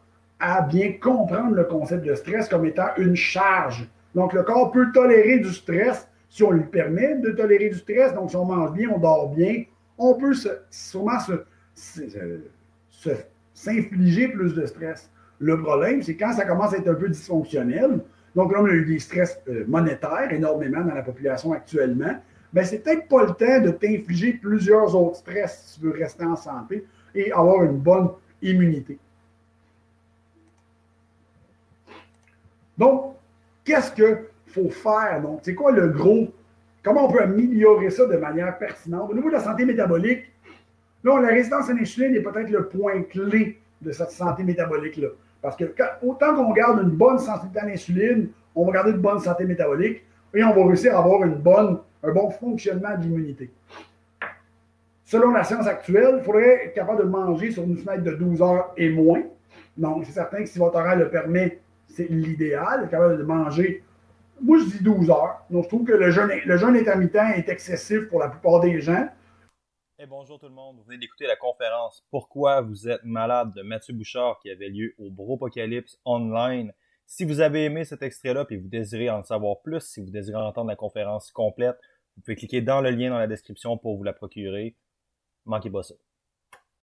à 0.41 0.63
bien 0.63 0.95
comprendre 1.01 1.55
le 1.55 1.65
concept 1.65 2.05
de 2.05 2.15
stress 2.15 2.49
comme 2.49 2.67
étant 2.67 2.89
une 2.97 3.15
charge. 3.15 3.89
Donc, 4.15 4.33
le 4.33 4.43
corps 4.43 4.73
peut 4.73 4.91
tolérer 4.93 5.39
du 5.39 5.51
stress 5.51 6.09
si 6.29 6.43
on 6.43 6.51
lui 6.51 6.65
permet 6.65 7.15
de 7.17 7.31
tolérer 7.31 7.69
du 7.69 7.79
stress. 7.79 8.13
Donc, 8.15 8.31
si 8.31 8.37
on 8.37 8.45
mange 8.45 8.73
bien, 8.73 8.91
on 8.91 8.99
dort 8.99 9.31
bien, 9.35 9.65
on 9.99 10.15
peut 10.15 10.35
se, 10.35 10.49
sûrement 10.71 11.19
s'infliger 13.55 14.29
plus 14.29 14.55
de 14.55 14.67
stress. 14.67 15.11
Le 15.39 15.61
problème, 15.63 16.03
c'est 16.03 16.17
quand 16.17 16.33
ça 16.33 16.45
commence 16.45 16.75
à 16.75 16.79
être 16.79 16.89
un 16.89 16.95
peu 16.95 17.09
dysfonctionnel, 17.09 18.01
donc 18.35 18.53
là, 18.53 18.61
on 18.63 18.67
a 18.67 18.71
eu 18.71 18.85
des 18.85 18.99
stress 18.99 19.39
euh, 19.49 19.65
monétaires 19.67 20.33
énormément 20.33 20.81
dans 20.81 20.95
la 20.95 21.03
population 21.03 21.53
actuellement, 21.53 22.15
ben, 22.53 22.65
c'est 22.65 22.79
peut-être 22.79 23.09
pas 23.09 23.25
le 23.25 23.33
temps 23.33 23.61
de 23.61 23.71
t'infliger 23.71 24.35
plusieurs 24.35 24.95
autres 24.95 25.17
stress 25.17 25.65
si 25.67 25.81
tu 25.81 25.87
veux 25.87 25.93
rester 25.93 26.25
en 26.25 26.37
santé 26.37 26.85
et 27.15 27.33
avoir 27.33 27.65
une 27.65 27.79
bonne 27.79 28.11
immunité. 28.43 28.99
Donc, 32.77 33.17
qu'est-ce 33.65 33.93
qu'il 33.93 34.19
faut 34.47 34.71
faire? 34.71 35.21
Donc, 35.23 35.41
c'est 35.43 35.55
quoi 35.55 35.73
le 35.73 35.89
gros? 35.89 36.29
Comment 36.83 37.09
on 37.09 37.13
peut 37.13 37.23
améliorer 37.23 37.91
ça 37.91 38.07
de 38.07 38.17
manière 38.17 38.59
pertinente? 38.59 39.11
Au 39.11 39.15
niveau 39.15 39.29
de 39.29 39.35
la 39.35 39.41
santé 39.41 39.65
métabolique, 39.65 40.25
là, 41.05 41.21
la 41.21 41.29
résistance 41.29 41.71
à 41.71 41.75
l'insuline 41.75 42.15
est 42.15 42.23
peut-être 42.23 42.51
le 42.51 42.69
point 42.69 43.03
clé 43.03 43.61
de 43.81 43.93
cette 43.93 44.11
santé 44.11 44.43
métabolique-là. 44.43 45.09
Parce 45.43 45.57
que 45.57 45.65
autant 46.03 46.35
qu'on 46.37 46.53
garde 46.53 46.83
une 46.83 46.91
bonne 46.91 47.19
santé 47.19 47.47
à 47.59 47.67
l'insuline, 47.67 48.29
on 48.55 48.65
va 48.65 48.73
garder 48.73 48.93
une 48.93 48.99
bonne 48.99 49.19
santé 49.19 49.45
métabolique 49.45 50.03
et 50.33 50.45
on 50.45 50.55
va 50.55 50.67
réussir 50.67 50.97
à 50.97 51.01
avoir 51.01 51.25
une 51.25 51.35
bonne, 51.35 51.81
un 52.03 52.13
bon 52.13 52.31
fonctionnement 52.31 52.97
de 52.97 53.03
l'immunité. 53.03 53.51
Selon 55.05 55.33
la 55.33 55.45
science 55.45 55.67
actuelle, 55.67 56.15
il 56.19 56.25
faudrait 56.25 56.67
être 56.67 56.75
capable 56.75 57.03
de 57.03 57.09
manger 57.09 57.51
sur 57.51 57.65
une 57.65 57.77
fenêtre 57.77 58.05
de 58.05 58.13
12 58.13 58.41
heures 58.41 58.73
et 58.77 58.89
moins. 58.89 59.23
Donc, 59.77 60.07
c'est 60.07 60.13
certain 60.13 60.39
que 60.39 60.47
si 60.47 60.59
votre 60.59 60.77
horaire 60.79 60.97
le 60.97 61.11
permet, 61.11 61.59
c'est 61.89 62.09
l'idéal, 62.09 62.89
capable 62.89 63.19
de 63.19 63.23
manger. 63.23 63.83
Moi, 64.41 64.59
je 64.59 64.65
dis 64.65 64.83
12 64.83 65.11
heures. 65.11 65.45
Donc, 65.51 65.65
je 65.65 65.69
trouve 65.69 65.85
que 65.85 65.93
le 65.93 66.11
jeûne 66.11 66.77
intermittent 66.77 67.17
est 67.37 67.49
excessif 67.49 68.09
pour 68.09 68.21
la 68.21 68.29
plupart 68.29 68.61
des 68.61 68.81
gens. 68.81 69.09
Bonjour 70.09 70.37
tout 70.41 70.49
le 70.49 70.53
monde, 70.53 70.79
vous 70.79 70.83
venez 70.83 70.99
d'écouter 70.99 71.29
la 71.29 71.37
conférence 71.37 72.05
Pourquoi 72.11 72.61
vous 72.61 72.89
êtes 72.89 73.05
malade 73.05 73.55
de 73.55 73.63
Mathieu 73.63 73.95
Bouchard 73.95 74.41
qui 74.41 74.51
avait 74.51 74.69
lieu 74.69 74.95
au 74.99 75.11
Bropocalypse 75.11 76.01
online. 76.05 76.73
Si 77.07 77.25
vous 77.25 77.41
avez 77.41 77.67
aimé 77.67 77.85
cet 77.85 78.03
extrait-là 78.03 78.45
et 78.51 78.57
vous 78.57 78.67
désirez 78.67 79.11
en 79.11 79.23
savoir 79.23 79.61
plus, 79.63 79.81
si 79.81 80.01
vous 80.01 80.11
désirez 80.11 80.43
entendre 80.43 80.69
la 80.69 80.77
conférence 80.77 81.31
complète, 81.31 81.79
vous 82.17 82.23
pouvez 82.23 82.35
cliquer 82.35 82.63
dans 82.63 82.81
le 82.81 82.91
lien 82.91 83.11
dans 83.11 83.19
la 83.19 83.29
description 83.29 83.79
pour 83.79 83.97
vous 83.97 84.03
la 84.03 84.13
procurer. 84.13 84.75
Manquez 85.45 85.71
pas 85.71 85.85
ça. 85.85 85.95